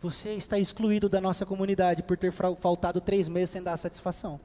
você 0.00 0.34
está 0.34 0.58
excluído 0.58 1.08
da 1.08 1.20
nossa 1.20 1.46
comunidade 1.46 2.02
por 2.02 2.16
ter 2.16 2.32
faltado 2.32 3.00
três 3.00 3.28
meses 3.28 3.50
sem 3.50 3.62
dar 3.62 3.76
satisfação. 3.76 4.40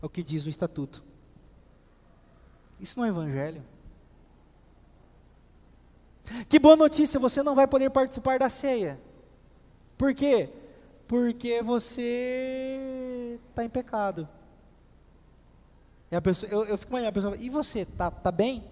É 0.00 0.06
o 0.06 0.08
que 0.08 0.22
diz 0.22 0.46
o 0.46 0.50
estatuto. 0.50 1.02
Isso 2.80 2.98
não 2.98 3.06
é 3.06 3.08
evangelho. 3.08 3.62
Que 6.48 6.58
boa 6.58 6.76
notícia, 6.76 7.18
você 7.18 7.42
não 7.42 7.54
vai 7.54 7.66
poder 7.66 7.90
participar 7.90 8.38
da 8.38 8.50
ceia. 8.50 9.00
Por 9.96 10.14
quê? 10.14 10.48
Porque 11.08 11.62
você 11.62 13.40
está 13.50 13.64
em 13.64 13.68
pecado. 13.68 14.28
E 16.10 16.20
pessoa, 16.20 16.50
eu, 16.50 16.64
eu 16.64 16.78
fico 16.78 16.92
imaginando, 16.92 17.10
a 17.10 17.12
pessoa 17.12 17.36
e 17.36 17.48
você, 17.50 17.84
tá, 17.84 18.10
tá 18.10 18.32
bem? 18.32 18.64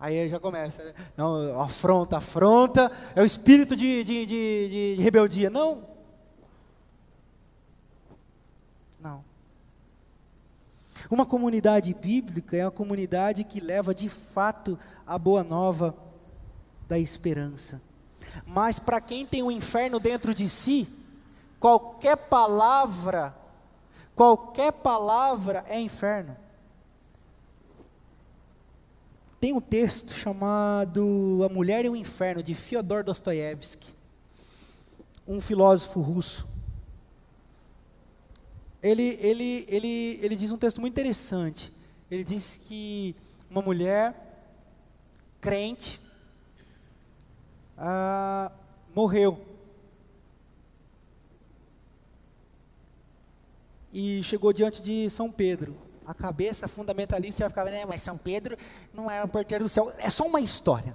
Aí 0.00 0.28
já 0.28 0.38
começa, 0.38 0.84
né? 0.84 0.94
não, 1.16 1.60
afronta, 1.60 2.18
afronta, 2.18 2.90
é 3.16 3.20
o 3.20 3.24
espírito 3.24 3.74
de, 3.74 4.04
de, 4.04 4.26
de, 4.26 4.96
de 4.96 5.02
rebeldia. 5.02 5.50
Não. 5.50 5.84
Não. 9.00 9.24
Uma 11.10 11.26
comunidade 11.26 11.92
bíblica 11.92 12.56
é 12.56 12.64
uma 12.64 12.70
comunidade 12.70 13.42
que 13.42 13.60
leva 13.60 13.92
de 13.92 14.08
fato 14.08 14.78
a 15.04 15.18
boa 15.18 15.42
nova 15.42 15.96
da 16.86 16.98
esperança. 16.98 17.82
Mas 18.46 18.78
para 18.78 19.00
quem 19.00 19.26
tem 19.26 19.42
o 19.42 19.46
um 19.46 19.50
inferno 19.50 19.98
dentro 19.98 20.32
de 20.32 20.48
si, 20.48 20.88
qualquer 21.58 22.16
palavra 22.16 23.37
Qualquer 24.18 24.72
palavra 24.72 25.64
é 25.68 25.80
inferno. 25.80 26.36
Tem 29.40 29.52
um 29.52 29.60
texto 29.60 30.10
chamado 30.12 31.46
A 31.48 31.54
Mulher 31.54 31.84
e 31.84 31.88
o 31.88 31.94
Inferno, 31.94 32.42
de 32.42 32.52
Fyodor 32.52 33.04
Dostoiévski, 33.04 33.86
um 35.24 35.40
filósofo 35.40 36.00
russo. 36.00 36.48
Ele, 38.82 39.16
ele, 39.20 39.64
ele, 39.68 40.18
ele 40.20 40.34
diz 40.34 40.50
um 40.50 40.58
texto 40.58 40.80
muito 40.80 40.94
interessante. 40.94 41.72
Ele 42.10 42.24
diz 42.24 42.62
que 42.66 43.14
uma 43.48 43.62
mulher 43.62 44.16
crente 45.40 46.00
ah, 47.76 48.50
morreu 48.96 49.47
e 53.92 54.22
chegou 54.22 54.52
diante 54.52 54.82
de 54.82 55.08
São 55.10 55.30
Pedro. 55.30 55.76
A 56.06 56.14
cabeça 56.14 56.66
fundamentalista 56.66 57.40
vai 57.40 57.48
ficar, 57.48 57.64
né, 57.66 57.84
mas 57.84 58.02
São 58.02 58.16
Pedro 58.16 58.56
não 58.94 59.10
é 59.10 59.22
o 59.22 59.28
porteiro 59.28 59.64
do 59.64 59.68
céu. 59.68 59.92
É 59.98 60.08
só 60.08 60.26
uma 60.26 60.40
história. 60.40 60.94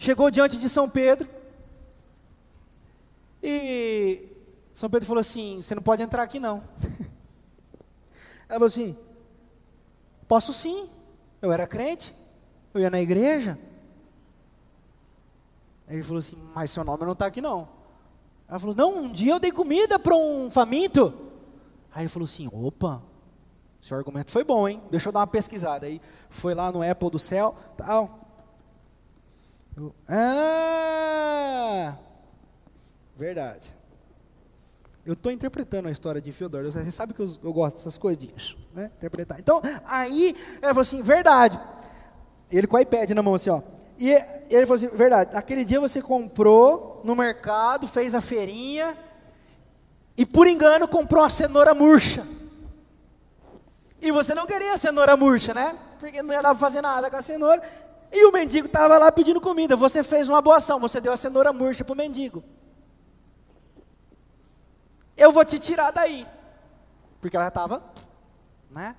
chegou 0.00 0.30
diante 0.30 0.56
de 0.56 0.66
São 0.66 0.88
Pedro 0.88 1.28
e 3.42 4.26
São 4.72 4.88
Pedro 4.88 5.06
falou 5.06 5.20
assim: 5.20 5.60
Você 5.60 5.74
não 5.74 5.82
pode 5.82 6.02
entrar 6.02 6.22
aqui 6.22 6.40
não. 6.40 6.62
Ela 8.48 8.54
falou 8.54 8.66
assim: 8.66 8.96
Posso 10.26 10.52
sim, 10.52 10.88
eu 11.42 11.52
era 11.52 11.66
crente, 11.66 12.14
eu 12.72 12.80
ia 12.80 12.90
na 12.90 13.00
igreja. 13.00 13.58
Ele 15.86 16.02
falou 16.02 16.20
assim: 16.20 16.36
Mas 16.54 16.70
seu 16.70 16.82
nome 16.82 17.04
não 17.04 17.12
está 17.12 17.26
aqui 17.26 17.42
não. 17.42 17.68
Ela 18.50 18.58
falou: 18.58 18.74
Não, 18.74 19.04
um 19.04 19.12
dia 19.12 19.32
eu 19.32 19.38
dei 19.38 19.52
comida 19.52 19.96
para 19.96 20.14
um 20.14 20.50
faminto. 20.50 21.14
Aí 21.92 22.02
ele 22.02 22.08
falou 22.08 22.26
assim: 22.26 22.48
Opa, 22.52 23.00
seu 23.80 23.96
argumento 23.96 24.32
foi 24.32 24.42
bom, 24.42 24.68
hein? 24.68 24.82
Deixa 24.90 25.08
eu 25.08 25.12
dar 25.12 25.20
uma 25.20 25.26
pesquisada. 25.28 25.86
Aí 25.86 26.02
foi 26.28 26.52
lá 26.52 26.72
no 26.72 26.82
Apple 26.82 27.10
do 27.10 27.18
céu, 27.18 27.54
tal. 27.76 28.18
ah, 30.08 31.96
verdade. 33.16 33.78
Eu 35.06 35.14
estou 35.14 35.32
interpretando 35.32 35.86
a 35.88 35.92
história 35.92 36.20
de 36.20 36.30
Fyodor. 36.32 36.64
Você 36.64 36.92
sabe 36.92 37.14
que 37.14 37.20
eu, 37.20 37.36
eu 37.42 37.52
gosto 37.52 37.76
dessas 37.76 37.96
coisinhas, 37.96 38.56
né? 38.74 38.90
Interpretar. 38.96 39.38
Então, 39.38 39.62
aí, 39.86 40.36
ele 40.56 40.60
falou 40.60 40.80
assim: 40.80 41.02
verdade. 41.02 41.58
Ele 42.50 42.66
com 42.66 42.76
o 42.76 42.80
iPad 42.80 43.10
na 43.10 43.22
mão, 43.22 43.36
assim, 43.36 43.50
ó. 43.50 43.62
E 44.00 44.08
ele 44.48 44.64
falou 44.64 44.76
assim: 44.76 44.88
verdade. 44.96 45.36
Aquele 45.36 45.62
dia 45.62 45.78
você 45.78 46.00
comprou 46.00 47.02
no 47.04 47.14
mercado, 47.14 47.86
fez 47.86 48.14
a 48.14 48.20
feirinha, 48.22 48.96
e 50.16 50.24
por 50.24 50.46
engano 50.46 50.88
comprou 50.88 51.22
uma 51.22 51.28
cenoura 51.28 51.74
murcha. 51.74 52.26
E 54.00 54.10
você 54.10 54.34
não 54.34 54.46
queria 54.46 54.78
cenoura 54.78 55.14
murcha, 55.18 55.52
né? 55.52 55.76
Porque 55.98 56.22
não 56.22 56.32
ia 56.32 56.40
dar 56.40 56.50
para 56.50 56.58
fazer 56.58 56.80
nada 56.80 57.10
com 57.10 57.16
a 57.16 57.22
cenoura. 57.22 57.62
E 58.10 58.24
o 58.24 58.32
mendigo 58.32 58.66
estava 58.66 58.96
lá 58.96 59.12
pedindo 59.12 59.38
comida. 59.38 59.76
Você 59.76 60.02
fez 60.02 60.30
uma 60.30 60.40
boa 60.40 60.56
ação, 60.56 60.80
você 60.80 60.98
deu 60.98 61.12
a 61.12 61.16
cenoura 61.18 61.52
murcha 61.52 61.84
para 61.84 61.92
o 61.92 61.96
mendigo. 61.96 62.42
Eu 65.14 65.30
vou 65.30 65.44
te 65.44 65.58
tirar 65.58 65.90
daí. 65.90 66.26
Porque 67.20 67.36
ela 67.36 67.48
estava, 67.48 67.82
né? 68.70 68.96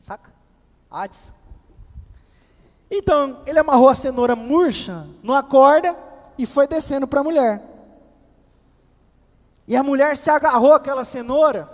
Saca? 0.00 0.32
Hades. 0.90 1.39
Então, 2.90 3.40
ele 3.46 3.58
amarrou 3.58 3.88
a 3.88 3.94
cenoura 3.94 4.34
murcha 4.34 5.06
numa 5.22 5.42
corda 5.42 5.96
e 6.36 6.44
foi 6.44 6.66
descendo 6.66 7.06
para 7.06 7.20
a 7.20 7.24
mulher. 7.24 7.62
E 9.68 9.76
a 9.76 9.82
mulher 9.82 10.16
se 10.16 10.28
agarrou 10.28 10.72
àquela 10.72 11.04
cenoura 11.04 11.70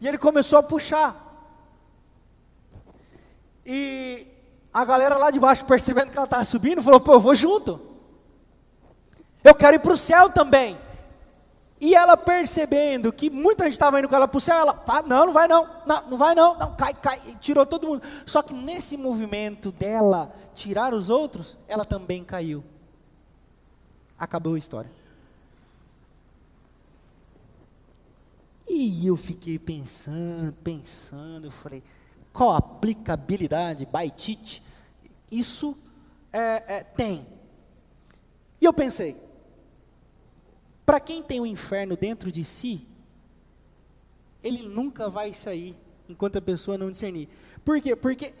e 0.00 0.06
ele 0.06 0.16
começou 0.16 0.58
a 0.58 0.62
puxar. 0.62 1.16
E 3.66 4.26
a 4.72 4.84
galera 4.84 5.16
lá 5.16 5.30
de 5.30 5.40
baixo, 5.40 5.64
percebendo 5.64 6.10
que 6.10 6.16
ela 6.16 6.24
estava 6.24 6.44
subindo, 6.44 6.82
falou: 6.82 7.00
pô, 7.00 7.14
eu 7.14 7.20
vou 7.20 7.34
junto. 7.34 7.80
Eu 9.42 9.54
quero 9.54 9.76
ir 9.76 9.80
para 9.80 9.92
o 9.92 9.96
céu 9.96 10.30
também. 10.30 10.78
E 11.80 11.94
ela 11.94 12.14
percebendo 12.16 13.10
que 13.10 13.30
muita 13.30 13.64
gente 13.64 13.72
estava 13.72 13.98
indo 13.98 14.08
com 14.08 14.14
ela 14.14 14.28
para 14.28 14.36
o 14.36 14.40
céu, 14.40 14.58
ela, 14.58 14.84
ah, 14.86 15.02
não, 15.02 15.26
não 15.26 15.32
vai 15.32 15.48
não, 15.48 15.66
não, 15.86 16.10
não 16.10 16.18
vai 16.18 16.34
não, 16.34 16.58
não, 16.58 16.76
cai, 16.76 16.92
cai, 16.92 17.20
e 17.26 17.34
tirou 17.36 17.64
todo 17.64 17.86
mundo. 17.86 18.02
Só 18.26 18.42
que 18.42 18.52
nesse 18.52 18.98
movimento 18.98 19.72
dela 19.72 20.30
tirar 20.54 20.92
os 20.92 21.08
outros, 21.08 21.56
ela 21.66 21.84
também 21.86 22.22
caiu. 22.22 22.62
Acabou 24.18 24.54
a 24.54 24.58
história. 24.58 24.90
E 28.68 29.06
eu 29.06 29.16
fiquei 29.16 29.58
pensando, 29.58 30.52
pensando, 30.62 31.46
eu 31.46 31.50
falei, 31.50 31.82
qual 32.32 32.52
a 32.52 32.58
aplicabilidade, 32.58 33.86
Baitite? 33.86 34.62
Isso 35.30 35.76
é, 36.32 36.76
é, 36.76 36.84
tem. 36.84 37.26
E 38.60 38.64
eu 38.64 38.72
pensei, 38.72 39.16
para 40.90 40.98
quem 40.98 41.22
tem 41.22 41.40
o 41.40 41.46
inferno 41.46 41.96
dentro 41.96 42.32
de 42.32 42.42
si, 42.42 42.84
ele 44.42 44.62
nunca 44.62 45.08
vai 45.08 45.32
sair 45.32 45.76
enquanto 46.08 46.36
a 46.38 46.42
pessoa 46.42 46.76
não 46.76 46.90
discernir. 46.90 47.28
Por 47.64 47.80
quê? 47.80 47.94
Porque 47.94 48.34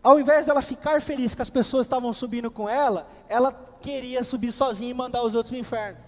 ao 0.00 0.20
invés 0.20 0.46
dela 0.46 0.62
ficar 0.62 1.02
feliz 1.02 1.34
que 1.34 1.42
as 1.42 1.50
pessoas 1.50 1.86
estavam 1.86 2.12
subindo 2.12 2.48
com 2.48 2.68
ela, 2.68 3.10
ela 3.28 3.52
queria 3.82 4.22
subir 4.22 4.52
sozinha 4.52 4.88
e 4.88 4.94
mandar 4.94 5.24
os 5.24 5.34
outros 5.34 5.50
para 5.50 5.56
o 5.56 5.60
inferno. 5.60 5.98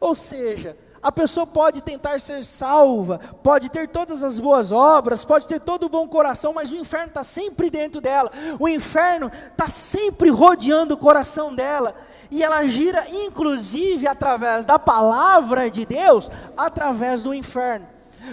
Ou 0.00 0.16
seja, 0.16 0.76
a 1.00 1.12
pessoa 1.12 1.46
pode 1.46 1.80
tentar 1.80 2.20
ser 2.20 2.44
salva, 2.44 3.20
pode 3.40 3.68
ter 3.68 3.86
todas 3.88 4.24
as 4.24 4.40
boas 4.40 4.72
obras, 4.72 5.24
pode 5.24 5.46
ter 5.46 5.60
todo 5.60 5.86
o 5.86 5.88
bom 5.88 6.08
coração, 6.08 6.52
mas 6.52 6.72
o 6.72 6.76
inferno 6.76 7.06
está 7.06 7.22
sempre 7.22 7.70
dentro 7.70 8.00
dela, 8.00 8.32
o 8.58 8.68
inferno 8.68 9.28
está 9.28 9.68
sempre 9.68 10.28
rodeando 10.28 10.94
o 10.94 10.98
coração 10.98 11.54
dela, 11.54 11.94
e 12.30 12.42
ela 12.42 12.64
gira 12.64 13.04
inclusive 13.10 14.06
através 14.06 14.64
da 14.64 14.78
palavra 14.78 15.70
de 15.70 15.86
Deus, 15.86 16.30
através 16.56 17.22
do 17.22 17.34
inferno. 17.34 17.86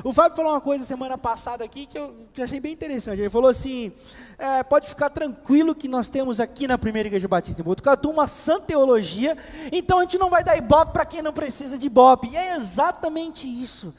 O 0.04 0.12
Fábio 0.12 0.36
falou 0.36 0.52
uma 0.52 0.62
coisa 0.62 0.84
semana 0.84 1.18
passada 1.18 1.64
aqui 1.64 1.86
que 1.86 1.98
eu, 1.98 2.28
que 2.34 2.41
achei 2.41 2.60
bem 2.60 2.74
interessante. 2.74 3.20
Ele 3.20 3.30
falou 3.30 3.50
assim: 3.50 3.91
é, 4.38 4.64
pode 4.64 4.89
ficar 4.89 5.10
tranquilo 5.10 5.76
que 5.76 5.88
nós 5.88 6.10
temos 6.10 6.39
aqui 6.39 6.68
na 6.68 6.78
Primeira 6.78 7.08
Igreja 7.08 7.28
Batista 7.28 7.62
em 7.62 7.64
Botucatu 7.64 8.10
uma 8.10 8.28
sã 8.28 8.60
teologia, 8.60 9.38
então 9.72 10.00
a 10.00 10.02
gente 10.04 10.18
não 10.18 10.30
vai 10.30 10.43
dar 10.43 10.58
ibope 10.58 10.91
para 10.91 11.06
quem 11.06 11.22
não 11.22 11.32
precisa 11.32 11.78
de 11.78 11.86
ibope. 11.86 12.28
E 12.28 12.36
é 12.36 12.56
exatamente 12.56 13.48
isso. 13.48 13.96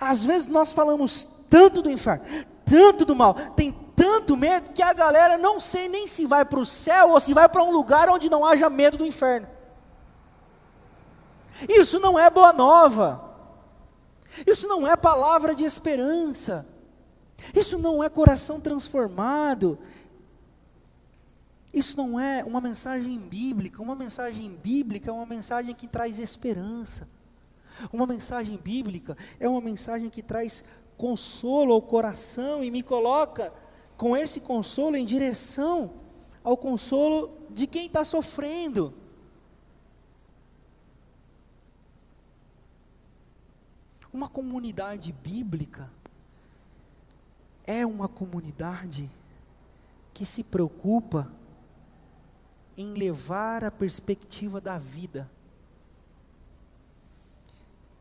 Às 0.00 0.24
vezes 0.24 0.48
nós 0.48 0.72
falamos 0.72 1.24
tanto 1.50 1.82
do 1.82 1.90
inferno, 1.90 2.24
tanto 2.64 3.04
do 3.04 3.14
mal, 3.14 3.34
tem 3.56 3.74
tanto 4.04 4.36
medo 4.36 4.70
que 4.72 4.82
a 4.82 4.92
galera 4.92 5.38
não 5.38 5.58
sei 5.58 5.88
nem 5.88 6.06
se 6.06 6.26
vai 6.26 6.44
para 6.44 6.60
o 6.60 6.66
céu 6.66 7.12
ou 7.12 7.20
se 7.20 7.32
vai 7.32 7.48
para 7.48 7.64
um 7.64 7.70
lugar 7.70 8.10
onde 8.10 8.28
não 8.28 8.44
haja 8.44 8.68
medo 8.68 8.98
do 8.98 9.06
inferno. 9.06 9.48
Isso 11.66 11.98
não 11.98 12.18
é 12.18 12.28
boa 12.28 12.52
nova. 12.52 13.34
Isso 14.46 14.68
não 14.68 14.86
é 14.86 14.94
palavra 14.94 15.54
de 15.54 15.64
esperança. 15.64 16.66
Isso 17.54 17.78
não 17.78 18.04
é 18.04 18.10
coração 18.10 18.60
transformado. 18.60 19.78
Isso 21.72 21.96
não 21.96 22.20
é 22.20 22.44
uma 22.44 22.60
mensagem 22.60 23.18
bíblica. 23.18 23.80
Uma 23.80 23.94
mensagem 23.94 24.50
bíblica 24.50 25.08
é 25.08 25.14
uma 25.14 25.24
mensagem 25.24 25.74
que 25.74 25.86
traz 25.86 26.18
esperança. 26.18 27.08
Uma 27.90 28.06
mensagem 28.06 28.58
bíblica 28.58 29.16
é 29.40 29.48
uma 29.48 29.62
mensagem 29.62 30.10
que 30.10 30.22
traz 30.22 30.62
consolo 30.94 31.72
ao 31.72 31.80
coração 31.80 32.62
e 32.62 32.70
me 32.70 32.82
coloca 32.82 33.50
com 33.96 34.16
esse 34.16 34.40
consolo 34.40 34.96
em 34.96 35.06
direção 35.06 35.92
ao 36.42 36.56
consolo 36.56 37.30
de 37.50 37.66
quem 37.66 37.86
está 37.86 38.04
sofrendo. 38.04 38.92
Uma 44.12 44.28
comunidade 44.28 45.12
bíblica 45.12 45.90
é 47.66 47.84
uma 47.84 48.08
comunidade 48.08 49.10
que 50.12 50.24
se 50.24 50.44
preocupa 50.44 51.30
em 52.76 52.94
levar 52.94 53.64
a 53.64 53.70
perspectiva 53.70 54.60
da 54.60 54.78
vida. 54.78 55.28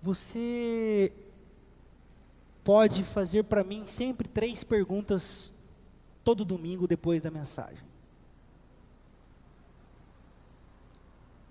Você 0.01 1.13
pode 2.63 3.03
fazer 3.03 3.43
para 3.43 3.63
mim 3.63 3.87
sempre 3.87 4.27
três 4.27 4.63
perguntas 4.63 5.62
todo 6.23 6.45
domingo 6.45 6.87
depois 6.87 7.21
da 7.21 7.29
mensagem. 7.29 7.85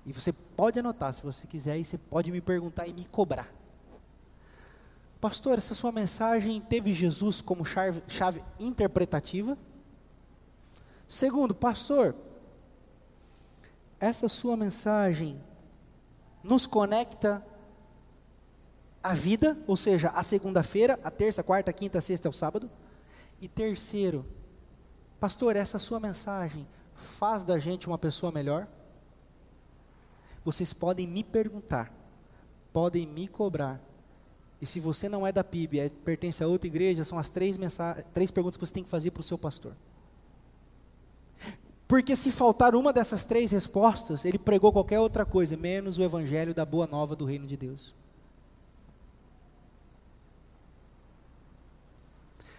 E 0.04 0.12
você 0.12 0.32
pode 0.32 0.78
anotar 0.78 1.12
se 1.12 1.22
você 1.22 1.46
quiser, 1.46 1.78
e 1.78 1.84
você 1.84 1.96
pode 1.96 2.30
me 2.32 2.40
perguntar 2.40 2.86
e 2.86 2.92
me 2.92 3.04
cobrar. 3.04 3.48
Pastor, 5.20 5.58
essa 5.58 5.74
sua 5.74 5.92
mensagem 5.92 6.60
teve 6.60 6.92
Jesus 6.92 7.40
como 7.40 7.64
chave, 7.64 8.02
chave 8.08 8.42
interpretativa? 8.58 9.56
Segundo, 11.06 11.54
pastor, 11.54 12.16
essa 14.00 14.28
sua 14.28 14.56
mensagem 14.56 15.40
nos 16.42 16.66
conecta 16.66 17.46
à 19.00 19.14
vida, 19.14 19.56
ou 19.68 19.76
seja, 19.76 20.08
a 20.08 20.24
segunda-feira, 20.24 20.98
a 21.04 21.10
terça, 21.10 21.42
quarta, 21.42 21.72
quinta, 21.72 22.00
sexta, 22.00 22.28
ao 22.28 22.32
sábado. 22.32 22.68
E 23.40 23.46
terceiro, 23.46 24.26
pastor, 25.22 25.54
essa 25.54 25.78
sua 25.78 26.00
mensagem 26.00 26.66
faz 26.96 27.44
da 27.44 27.56
gente 27.56 27.86
uma 27.86 27.96
pessoa 27.96 28.32
melhor? 28.32 28.66
Vocês 30.44 30.72
podem 30.72 31.06
me 31.06 31.22
perguntar, 31.22 31.92
podem 32.72 33.06
me 33.06 33.28
cobrar, 33.28 33.80
e 34.60 34.66
se 34.66 34.80
você 34.80 35.08
não 35.08 35.24
é 35.24 35.30
da 35.30 35.44
PIB, 35.44 35.78
é, 35.78 35.88
pertence 35.88 36.42
a 36.42 36.48
outra 36.48 36.66
igreja, 36.66 37.04
são 37.04 37.20
as 37.20 37.28
três, 37.28 37.56
três 38.12 38.32
perguntas 38.32 38.56
que 38.56 38.66
você 38.66 38.72
tem 38.72 38.82
que 38.82 38.90
fazer 38.90 39.12
para 39.12 39.20
o 39.20 39.24
seu 39.24 39.38
pastor. 39.38 39.76
Porque 41.86 42.16
se 42.16 42.32
faltar 42.32 42.74
uma 42.74 42.92
dessas 42.92 43.24
três 43.24 43.52
respostas, 43.52 44.24
ele 44.24 44.40
pregou 44.40 44.72
qualquer 44.72 44.98
outra 44.98 45.24
coisa, 45.24 45.56
menos 45.56 45.98
o 45.98 46.02
evangelho 46.02 46.52
da 46.52 46.64
boa 46.64 46.88
nova 46.88 47.14
do 47.14 47.24
reino 47.24 47.46
de 47.46 47.56
Deus. 47.56 47.94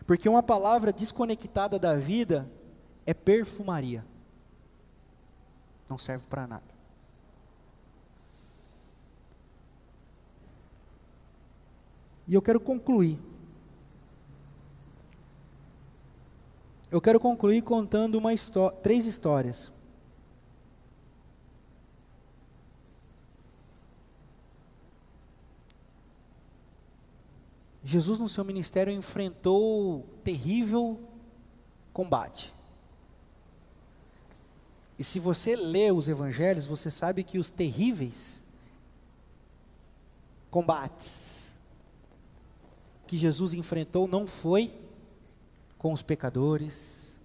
Porque 0.05 0.27
uma 0.27 0.43
palavra 0.43 0.91
desconectada 0.91 1.79
da 1.79 1.95
vida 1.95 2.49
é 3.05 3.13
perfumaria. 3.13 4.05
Não 5.89 5.97
serve 5.97 6.25
para 6.27 6.47
nada. 6.47 6.83
E 12.27 12.33
eu 12.33 12.41
quero 12.41 12.59
concluir. 12.59 13.19
Eu 16.89 17.01
quero 17.01 17.19
concluir 17.19 17.61
contando 17.61 18.15
uma 18.15 18.31
três 18.81 19.05
histórias. 19.05 19.71
Jesus, 27.83 28.19
no 28.19 28.29
seu 28.29 28.45
ministério, 28.45 28.93
enfrentou 28.93 30.05
terrível 30.23 30.99
combate. 31.91 32.53
E 34.97 35.03
se 35.03 35.19
você 35.19 35.55
lê 35.55 35.91
os 35.91 36.07
evangelhos, 36.07 36.65
você 36.65 36.89
sabe 36.89 37.23
que 37.23 37.37
os 37.37 37.49
terríveis 37.49 38.43
combates 40.49 41.51
que 43.07 43.17
Jesus 43.17 43.53
enfrentou 43.53 44.07
não 44.07 44.25
foi 44.25 44.73
com 45.77 45.91
os 45.91 46.01
pecadores, 46.01 47.19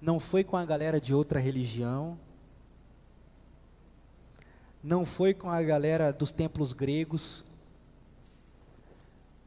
não 0.00 0.18
foi 0.18 0.42
com 0.42 0.56
a 0.56 0.64
galera 0.64 1.00
de 1.00 1.14
outra 1.14 1.38
religião, 1.38 2.18
não 4.82 5.06
foi 5.06 5.32
com 5.32 5.48
a 5.48 5.62
galera 5.62 6.12
dos 6.12 6.32
templos 6.32 6.72
gregos, 6.72 7.44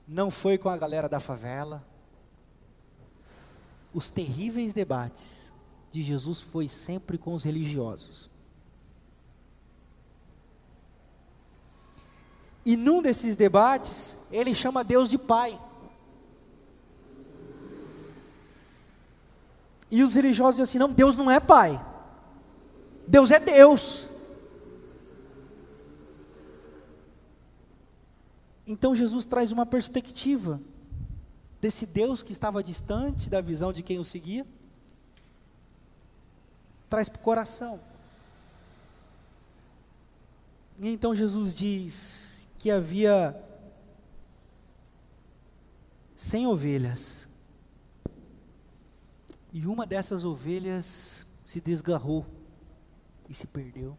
não 0.09 0.31
foi 0.31 0.57
com 0.57 0.67
a 0.67 0.77
galera 0.77 1.07
da 1.07 1.19
favela. 1.19 1.85
Os 3.93 4.09
terríveis 4.09 4.73
debates 4.73 5.53
de 5.91 6.01
Jesus 6.01 6.41
foi 6.41 6.67
sempre 6.67 7.15
com 7.15 7.35
os 7.35 7.43
religiosos. 7.43 8.27
E 12.65 12.75
num 12.75 13.03
desses 13.03 13.37
debates, 13.37 14.17
ele 14.31 14.53
chama 14.55 14.83
Deus 14.83 15.11
de 15.11 15.17
Pai. 15.19 15.57
E 19.91 20.01
os 20.01 20.15
religiosos 20.15 20.55
dizem 20.55 20.63
assim: 20.63 20.77
não, 20.79 20.91
Deus 20.91 21.15
não 21.15 21.29
é 21.29 21.39
Pai. 21.39 21.79
Deus 23.07 23.29
é 23.29 23.39
Deus. 23.39 24.08
Então 28.69 28.95
Jesus 28.95 29.25
traz 29.25 29.51
uma 29.51 29.65
perspectiva 29.65 30.61
desse 31.59 31.87
Deus 31.87 32.21
que 32.21 32.31
estava 32.31 32.63
distante 32.63 33.27
da 33.27 33.41
visão 33.41 33.73
de 33.73 33.81
quem 33.81 33.97
o 33.97 34.05
seguia, 34.05 34.45
traz 36.87 37.09
para 37.09 37.19
o 37.19 37.23
coração. 37.23 37.79
E 40.79 40.87
então 40.87 41.15
Jesus 41.15 41.55
diz 41.55 42.47
que 42.59 42.69
havia 42.69 43.35
cem 46.15 46.45
ovelhas, 46.45 47.27
e 49.51 49.65
uma 49.65 49.87
dessas 49.87 50.23
ovelhas 50.23 51.25
se 51.43 51.59
desgarrou 51.59 52.23
e 53.27 53.33
se 53.33 53.47
perdeu. 53.47 53.97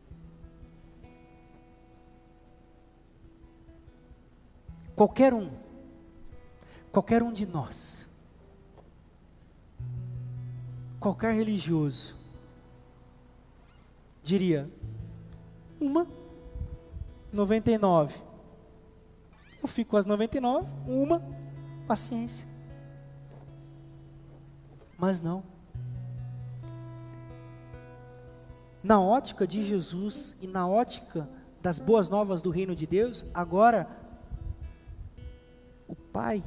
Qualquer 5.01 5.33
um, 5.33 5.51
qualquer 6.93 7.23
um 7.23 7.33
de 7.33 7.47
nós, 7.47 8.07
qualquer 10.99 11.35
religioso, 11.35 12.17
diria: 14.23 14.71
uma, 15.81 16.07
99. 17.33 18.21
Eu 19.63 19.67
fico 19.67 19.93
com 19.93 19.97
as 19.97 20.05
99, 20.05 20.71
uma, 20.87 21.23
paciência. 21.89 22.47
Mas 24.99 25.23
não. 25.23 25.43
Na 28.83 29.01
ótica 29.01 29.47
de 29.47 29.63
Jesus 29.63 30.37
e 30.43 30.47
na 30.47 30.69
ótica 30.69 31.27
das 31.63 31.79
boas 31.79 32.11
novas 32.11 32.43
do 32.43 32.51
reino 32.51 32.75
de 32.75 32.87
Deus, 32.87 33.25
agora 33.33 34.00
pai, 36.13 36.43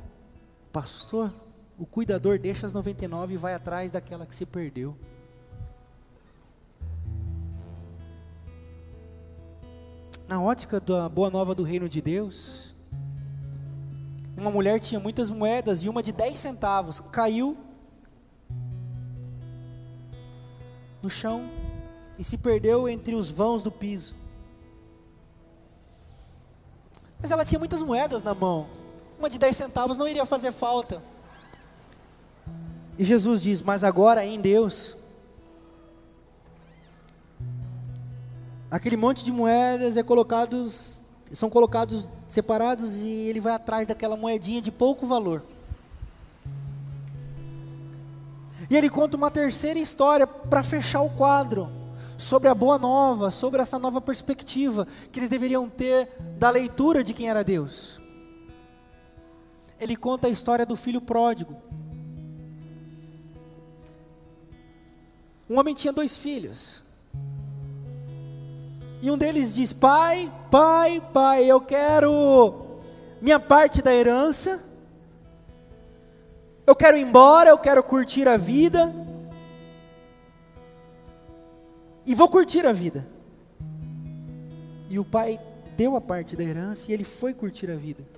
pastor, 0.72 1.34
o 1.78 1.86
cuidador 1.86 2.38
deixa 2.38 2.66
as 2.66 2.74
99 2.74 3.34
e 3.34 3.38
vai 3.38 3.54
atrás 3.54 3.92
daquela 3.92 4.26
que 4.26 4.36
se 4.36 4.46
perdeu. 4.46 4.96
Na 10.28 10.42
ótica 10.42 10.80
da 10.80 11.10
boa 11.10 11.30
nova 11.30 11.54
do 11.54 11.64
reino 11.64 11.90
de 11.90 12.02
Deus, 12.02 12.74
uma 14.38 14.50
mulher 14.50 14.80
tinha 14.80 15.00
muitas 15.00 15.30
moedas 15.30 15.84
e 15.84 15.90
uma 15.90 16.02
de 16.02 16.12
10 16.12 16.40
centavos 16.40 17.00
caiu 17.00 17.58
no 21.02 21.10
chão 21.10 21.50
e 22.18 22.24
se 22.24 22.38
perdeu 22.38 22.88
entre 22.88 23.16
os 23.16 23.30
vãos 23.30 23.62
do 23.62 23.72
piso. 23.72 24.16
Mas 27.22 27.32
ela 27.32 27.46
tinha 27.46 27.60
muitas 27.60 27.82
moedas 27.82 28.24
na 28.24 28.34
mão 28.34 28.68
uma 29.18 29.30
de 29.30 29.38
10 29.38 29.56
centavos 29.56 29.98
não 29.98 30.08
iria 30.08 30.26
fazer 30.26 30.52
falta. 30.52 31.02
E 32.98 33.04
Jesus 33.04 33.42
diz: 33.42 33.62
Mas 33.62 33.84
agora 33.84 34.26
em 34.26 34.40
Deus, 34.40 34.96
aquele 38.70 38.98
monte 38.98 39.24
de 39.24 39.32
moedas 39.32 39.98
é 39.98 40.04
colocados, 40.04 41.02
são 41.32 41.50
colocados 41.50 42.08
separados 42.28 42.98
e 42.98 43.08
ele 43.30 43.40
vai 43.40 43.54
atrás 43.54 43.88
daquela 43.88 44.18
moedinha 44.18 44.62
de 44.62 44.72
pouco 44.72 45.06
valor. 45.06 45.42
E 48.70 48.76
ele 48.76 48.90
conta 48.90 49.18
uma 49.18 49.30
terceira 49.30 49.80
história 49.80 50.26
para 50.26 50.64
fechar 50.64 51.02
o 51.02 51.10
quadro 51.10 51.70
sobre 52.18 52.48
a 52.48 52.56
boa 52.56 52.78
nova, 52.78 53.30
sobre 53.30 53.62
essa 53.62 53.78
nova 53.78 54.00
perspectiva 54.00 54.88
que 55.12 55.20
eles 55.20 55.30
deveriam 55.30 55.70
ter 55.70 56.10
da 56.38 56.50
leitura 56.50 57.04
de 57.04 57.14
quem 57.14 57.30
era 57.30 57.44
Deus 57.44 58.03
ele 59.84 59.96
conta 59.98 60.28
a 60.28 60.30
história 60.30 60.66
do 60.66 60.76
filho 60.76 61.02
pródigo. 61.02 61.56
Um 65.50 65.60
homem 65.60 65.76
tinha 65.76 65.92
dois 65.92 66.16
filhos. 66.16 66.82
E 69.02 69.12
um 69.12 69.18
deles 69.18 69.54
diz: 69.54 69.74
Pai, 69.74 70.32
pai, 70.50 71.02
pai, 71.12 71.46
eu 71.46 71.60
quero 71.60 72.80
minha 73.22 73.40
parte 73.40 73.82
da 73.82 73.94
herança. 73.94 74.60
Eu 76.66 76.76
quero 76.76 76.98
ir 76.98 77.02
embora, 77.02 77.50
eu 77.50 77.58
quero 77.58 77.84
curtir 77.84 78.28
a 78.28 78.38
vida. 78.38 78.92
E 82.06 82.16
vou 82.16 82.30
curtir 82.30 82.66
a 82.66 82.72
vida. 82.72 83.06
E 84.90 84.98
o 84.98 85.04
pai 85.04 85.38
deu 85.76 85.98
a 85.98 86.02
parte 86.02 86.38
da 86.38 86.44
herança 86.44 86.90
e 86.90 86.94
ele 86.94 87.04
foi 87.04 87.34
curtir 87.34 87.70
a 87.70 87.76
vida 87.76 88.13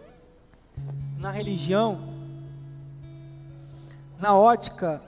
na 1.17 1.31
religião, 1.31 1.99
na 4.19 4.35
ótica 4.35 5.01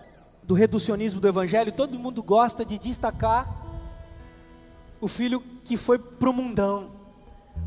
do 0.43 0.53
reducionismo 0.53 1.19
do 1.19 1.27
evangelho, 1.27 1.71
todo 1.71 1.99
mundo 1.99 2.23
gosta 2.23 2.63
de 2.63 2.77
destacar 2.77 3.47
o 4.99 5.07
filho 5.07 5.43
que 5.63 5.77
foi 5.77 5.99
pro 5.99 6.33
mundão. 6.33 6.89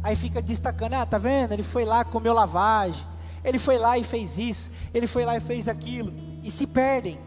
Aí 0.03 0.17
fica 0.17 0.41
destacando, 0.41 0.95
ah, 0.95 1.07
tá 1.07 1.19
vendo? 1.19 1.53
Ele 1.53 1.63
foi 1.63 1.85
lá, 1.85 2.05
comeu 2.05 2.33
lavagem. 2.33 3.05
Ele 3.45 3.59
foi 3.59 3.79
lá 3.79 3.99
e 3.99 4.05
fez 4.05 4.39
isso. 4.39 4.73
Ele 4.95 5.07
foi 5.07 5.25
lá 5.25 5.37
e 5.37 5.41
fez 5.41 5.69
aquilo. 5.69 6.13
E 6.43 6.51
se 6.51 6.67
perdem 6.67 7.19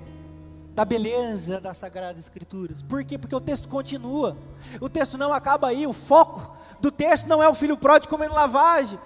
da 0.74 0.84
beleza 0.84 1.62
das 1.62 1.78
sagradas 1.78 2.20
escrituras. 2.20 2.82
Por 2.82 3.04
quê? 3.04 3.18
Porque 3.18 3.36
o 3.36 3.42
texto 3.42 3.70
continua. 3.70 4.36
O 4.82 4.90
texto 4.90 5.18
não 5.18 5.32
acaba 5.32 5.68
aí. 5.68 5.86
O 5.86 5.94
foco 5.94 6.56
do 6.82 6.92
texto 6.92 7.28
não 7.28 7.42
é 7.42 7.48
o 7.48 7.54
filho 7.54 7.78
pródigo 7.78 8.10
comendo 8.10 8.34
lavagem 8.34 8.98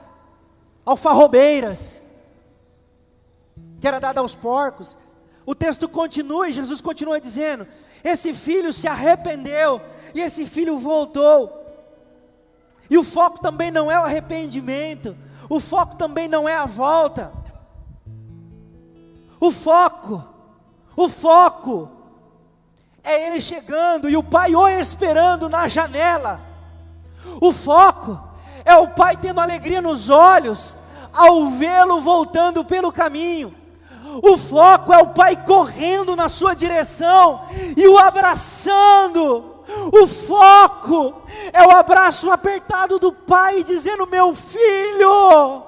alfarrobeiras, 0.87 2.01
que 3.81 3.87
era 3.87 3.99
dada 3.99 4.21
aos 4.21 4.33
porcos. 4.33 4.97
O 5.45 5.53
texto 5.53 5.87
continua 5.89 6.47
e 6.47 6.53
Jesus 6.53 6.79
continua 6.79 7.19
dizendo: 7.19 7.67
esse 8.03 8.33
filho 8.33 8.71
se 8.71 8.87
arrependeu 8.87 9.81
e 10.15 10.21
esse 10.21 10.45
filho 10.45 10.79
voltou. 10.79 11.65
E 12.89 12.97
o 12.97 13.03
foco 13.03 13.39
também 13.39 13.69
não 13.69 13.91
é 13.91 13.99
o 13.99 14.03
arrependimento, 14.03 15.15
o 15.49 15.59
foco 15.59 15.97
também 15.97 16.29
não 16.29 16.47
é 16.47 16.55
a 16.55 16.65
volta. 16.65 17.33
O 19.39 19.51
foco, 19.51 20.23
o 20.95 21.09
foco 21.09 21.91
é 23.03 23.27
ele 23.27 23.41
chegando 23.41 24.09
e 24.09 24.15
o 24.15 24.23
pai 24.23 24.55
o 24.55 24.67
esperando 24.67 25.49
na 25.49 25.67
janela. 25.67 26.39
O 27.41 27.51
foco 27.51 28.26
é 28.67 28.75
o 28.75 28.89
pai 28.89 29.15
tendo 29.15 29.39
alegria 29.39 29.81
nos 29.81 30.09
olhos 30.09 30.75
ao 31.13 31.51
vê-lo 31.51 32.01
voltando 32.01 32.65
pelo 32.65 32.91
caminho. 32.91 33.55
O 34.21 34.37
foco 34.37 34.93
é 34.93 34.97
o 34.97 35.13
pai 35.13 35.37
correndo 35.37 36.17
na 36.17 36.27
sua 36.27 36.53
direção 36.53 37.41
e 37.75 37.87
o 37.87 37.97
abraçando 37.97 39.55
O 39.91 40.05
foco 40.05 41.21
é 41.53 41.65
o 41.65 41.71
abraço 41.71 42.29
apertado 42.29 42.99
do 42.99 43.11
pai 43.11 43.63
dizendo: 43.63 44.05
Meu 44.05 44.33
filho, 44.33 45.63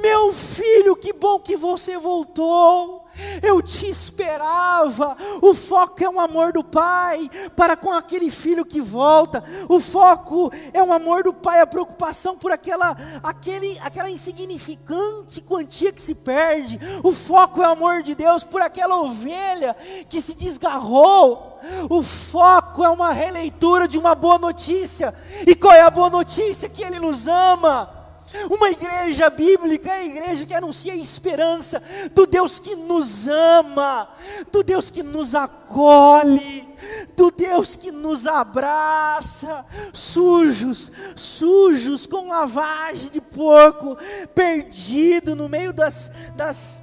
meu 0.00 0.32
filho, 0.32 0.96
que 0.96 1.12
bom 1.12 1.40
que 1.40 1.56
você 1.56 1.98
voltou. 1.98 2.99
Eu 3.42 3.60
te 3.62 3.88
esperava. 3.88 5.16
O 5.42 5.54
foco 5.54 6.02
é 6.02 6.08
o 6.08 6.20
amor 6.20 6.52
do 6.52 6.64
pai 6.64 7.30
para 7.56 7.76
com 7.76 7.92
aquele 7.92 8.30
filho 8.30 8.64
que 8.64 8.80
volta. 8.80 9.44
O 9.68 9.80
foco 9.80 10.52
é 10.72 10.82
o 10.82 10.92
amor 10.92 11.22
do 11.22 11.32
pai, 11.32 11.60
a 11.60 11.66
preocupação 11.66 12.36
por 12.36 12.52
aquela, 12.52 12.96
aquele, 13.22 13.78
aquela 13.80 14.10
insignificante 14.10 15.40
quantia 15.40 15.92
que 15.92 16.02
se 16.02 16.14
perde. 16.14 16.78
O 17.02 17.12
foco 17.12 17.62
é 17.62 17.68
o 17.68 17.72
amor 17.72 18.02
de 18.02 18.14
Deus 18.14 18.44
por 18.44 18.62
aquela 18.62 19.00
ovelha 19.00 19.76
que 20.08 20.20
se 20.20 20.34
desgarrou. 20.34 21.60
O 21.88 22.02
foco 22.02 22.82
é 22.82 22.88
uma 22.88 23.12
releitura 23.12 23.86
de 23.86 23.98
uma 23.98 24.14
boa 24.14 24.38
notícia. 24.38 25.14
E 25.46 25.54
qual 25.54 25.74
é 25.74 25.82
a 25.82 25.90
boa 25.90 26.08
notícia? 26.08 26.68
Que 26.68 26.82
Ele 26.82 26.98
nos 26.98 27.28
ama. 27.28 27.99
Uma 28.48 28.70
igreja 28.70 29.28
bíblica 29.28 29.90
é 29.90 29.98
a 29.98 30.04
igreja 30.04 30.46
que 30.46 30.54
anuncia 30.54 30.92
a 30.92 30.96
esperança 30.96 31.82
do 32.14 32.26
Deus 32.26 32.58
que 32.58 32.76
nos 32.76 33.26
ama, 33.26 34.08
do 34.52 34.62
Deus 34.62 34.90
que 34.90 35.02
nos 35.02 35.34
acolhe, 35.34 36.68
do 37.16 37.30
Deus 37.30 37.74
que 37.74 37.90
nos 37.90 38.26
abraça, 38.26 39.64
sujos, 39.92 40.92
sujos 41.16 42.06
com 42.06 42.28
lavagem 42.28 43.10
de 43.10 43.20
porco, 43.20 43.96
perdido 44.32 45.34
no 45.34 45.48
meio 45.48 45.72
das, 45.72 46.12
das, 46.36 46.80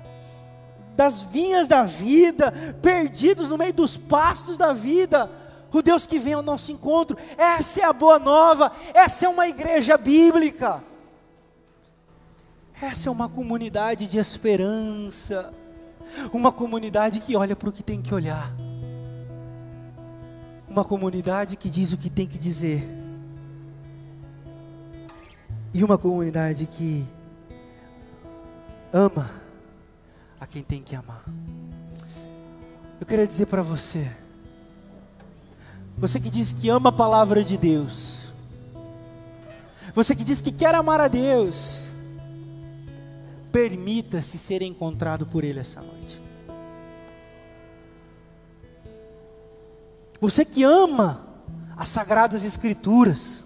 das 0.96 1.22
vinhas 1.22 1.70
da 1.70 1.84
vida, 1.84 2.54
perdidos 2.82 3.50
no 3.50 3.58
meio 3.58 3.74
dos 3.74 3.96
pastos 3.96 4.58
da 4.58 4.74
vida. 4.74 5.32
O 5.72 5.82
Deus 5.82 6.06
que 6.06 6.18
vem 6.18 6.34
ao 6.34 6.42
nosso 6.42 6.72
encontro, 6.72 7.18
essa 7.38 7.82
é 7.82 7.84
a 7.86 7.94
boa 7.94 8.20
nova, 8.20 8.72
essa 8.94 9.26
é 9.26 9.30
uma 9.30 9.48
igreja 9.48 9.98
bíblica. 9.98 10.82
Essa 12.80 13.10
é 13.10 13.12
uma 13.12 13.28
comunidade 13.28 14.06
de 14.06 14.20
esperança, 14.20 15.52
uma 16.32 16.52
comunidade 16.52 17.20
que 17.20 17.36
olha 17.36 17.56
para 17.56 17.70
o 17.70 17.72
que 17.72 17.82
tem 17.82 18.04
que 18.04 18.14
olhar, 18.14 18.54
uma 20.68 20.86
comunidade 20.86 21.56
que 21.56 21.72
diz 21.72 21.92
o 21.92 21.98
que 21.98 22.08
tem 22.08 22.28
que 22.28 22.38
dizer, 22.38 22.88
e 25.74 25.84
uma 25.84 25.98
comunidade 25.98 26.68
que 26.68 27.04
ama 28.94 29.28
a 30.40 30.46
quem 30.46 30.62
tem 30.62 30.82
que 30.82 30.96
amar. 30.96 31.24
Eu 33.02 33.08
queria 33.08 33.26
dizer 33.26 33.48
para 33.48 33.64
você, 33.64 34.08
você 35.98 36.20
que 36.20 36.30
diz 36.30 36.54
que 36.54 36.70
ama 36.70 36.90
a 36.90 36.94
palavra 36.94 37.44
de 37.44 37.58
Deus, 37.58 38.32
você 39.96 40.16
que 40.16 40.24
diz 40.24 40.42
que 40.42 40.52
quer 40.52 40.76
amar 40.76 41.02
a 41.02 41.08
Deus, 41.08 41.87
Permita-se 43.52 44.38
ser 44.38 44.62
encontrado 44.62 45.26
por 45.26 45.44
Ele 45.44 45.60
essa 45.60 45.82
noite. 45.82 46.20
Você 50.20 50.44
que 50.44 50.64
ama 50.64 51.26
as 51.76 51.90
Sagradas 51.90 52.44
Escrituras, 52.44 53.46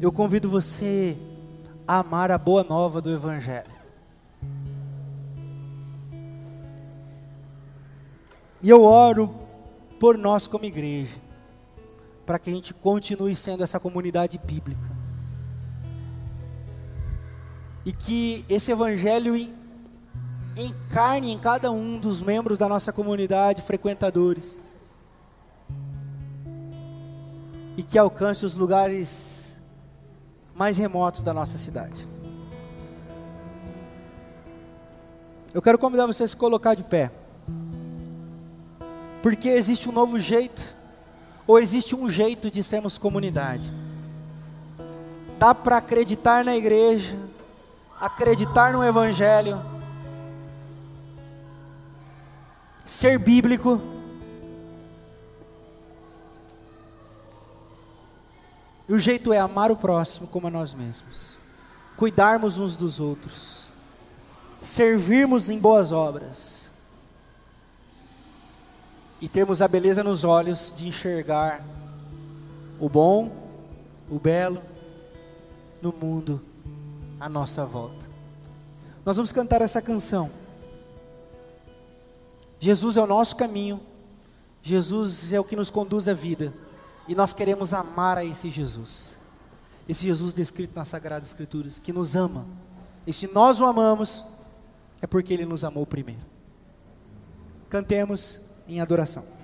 eu 0.00 0.10
convido 0.10 0.48
você 0.48 1.16
a 1.86 2.00
amar 2.00 2.30
a 2.30 2.38
boa 2.38 2.64
nova 2.64 3.00
do 3.00 3.10
Evangelho. 3.10 3.78
E 8.60 8.68
eu 8.68 8.82
oro 8.82 9.32
por 10.00 10.18
nós 10.18 10.48
como 10.48 10.64
igreja, 10.64 11.16
para 12.26 12.38
que 12.38 12.50
a 12.50 12.52
gente 12.52 12.74
continue 12.74 13.34
sendo 13.34 13.62
essa 13.62 13.78
comunidade 13.78 14.38
bíblica 14.38 14.97
e 17.88 17.92
que 17.92 18.44
esse 18.50 18.70
evangelho 18.70 19.34
encarne 20.54 21.32
em 21.32 21.38
cada 21.38 21.70
um 21.70 21.98
dos 21.98 22.20
membros 22.20 22.58
da 22.58 22.68
nossa 22.68 22.92
comunidade, 22.92 23.62
frequentadores, 23.62 24.58
e 27.78 27.82
que 27.82 27.96
alcance 27.96 28.44
os 28.44 28.54
lugares 28.54 29.58
mais 30.54 30.76
remotos 30.76 31.22
da 31.22 31.32
nossa 31.32 31.56
cidade. 31.56 32.06
Eu 35.54 35.62
quero 35.62 35.78
convidar 35.78 36.04
você 36.04 36.24
a 36.24 36.28
se 36.28 36.36
colocar 36.36 36.74
de 36.74 36.84
pé, 36.84 37.10
porque 39.22 39.48
existe 39.48 39.88
um 39.88 39.92
novo 39.92 40.20
jeito, 40.20 40.62
ou 41.46 41.58
existe 41.58 41.96
um 41.96 42.10
jeito 42.10 42.50
de 42.50 42.62
sermos 42.62 42.98
comunidade. 42.98 43.72
Dá 45.38 45.54
para 45.54 45.78
acreditar 45.78 46.44
na 46.44 46.54
igreja, 46.54 47.16
acreditar 48.00 48.72
no 48.72 48.84
Evangelho, 48.84 49.60
ser 52.84 53.18
bíblico, 53.18 53.80
e 58.88 58.92
o 58.92 58.98
jeito 58.98 59.32
é 59.32 59.38
amar 59.38 59.70
o 59.70 59.76
próximo 59.76 60.28
como 60.28 60.46
a 60.46 60.50
nós 60.50 60.72
mesmos, 60.72 61.36
cuidarmos 61.96 62.58
uns 62.58 62.76
dos 62.76 63.00
outros, 63.00 63.68
servirmos 64.62 65.50
em 65.50 65.58
boas 65.58 65.92
obras 65.92 66.70
e 69.20 69.28
termos 69.28 69.60
a 69.60 69.68
beleza 69.68 70.02
nos 70.02 70.24
olhos 70.24 70.72
de 70.76 70.86
enxergar 70.88 71.62
o 72.78 72.88
bom, 72.88 73.30
o 74.08 74.18
belo 74.18 74.62
no 75.82 75.92
mundo 75.92 76.47
à 77.20 77.28
nossa 77.28 77.64
volta. 77.64 78.08
Nós 79.04 79.16
vamos 79.16 79.32
cantar 79.32 79.62
essa 79.62 79.80
canção. 79.80 80.30
Jesus 82.60 82.96
é 82.96 83.02
o 83.02 83.06
nosso 83.06 83.36
caminho, 83.36 83.80
Jesus 84.62 85.32
é 85.32 85.38
o 85.38 85.44
que 85.44 85.56
nos 85.56 85.70
conduz 85.70 86.08
à 86.08 86.12
vida, 86.12 86.52
e 87.06 87.14
nós 87.14 87.32
queremos 87.32 87.72
amar 87.72 88.18
a 88.18 88.24
esse 88.24 88.50
Jesus, 88.50 89.16
esse 89.88 90.04
Jesus 90.04 90.34
descrito 90.34 90.74
nas 90.74 90.88
Sagradas 90.88 91.28
Escrituras, 91.28 91.78
que 91.78 91.92
nos 91.92 92.16
ama, 92.16 92.44
e 93.06 93.12
se 93.12 93.32
nós 93.32 93.60
o 93.60 93.64
amamos, 93.64 94.24
é 95.00 95.06
porque 95.06 95.32
ele 95.32 95.46
nos 95.46 95.62
amou 95.62 95.86
primeiro. 95.86 96.20
Cantemos 97.70 98.40
em 98.66 98.80
adoração. 98.80 99.37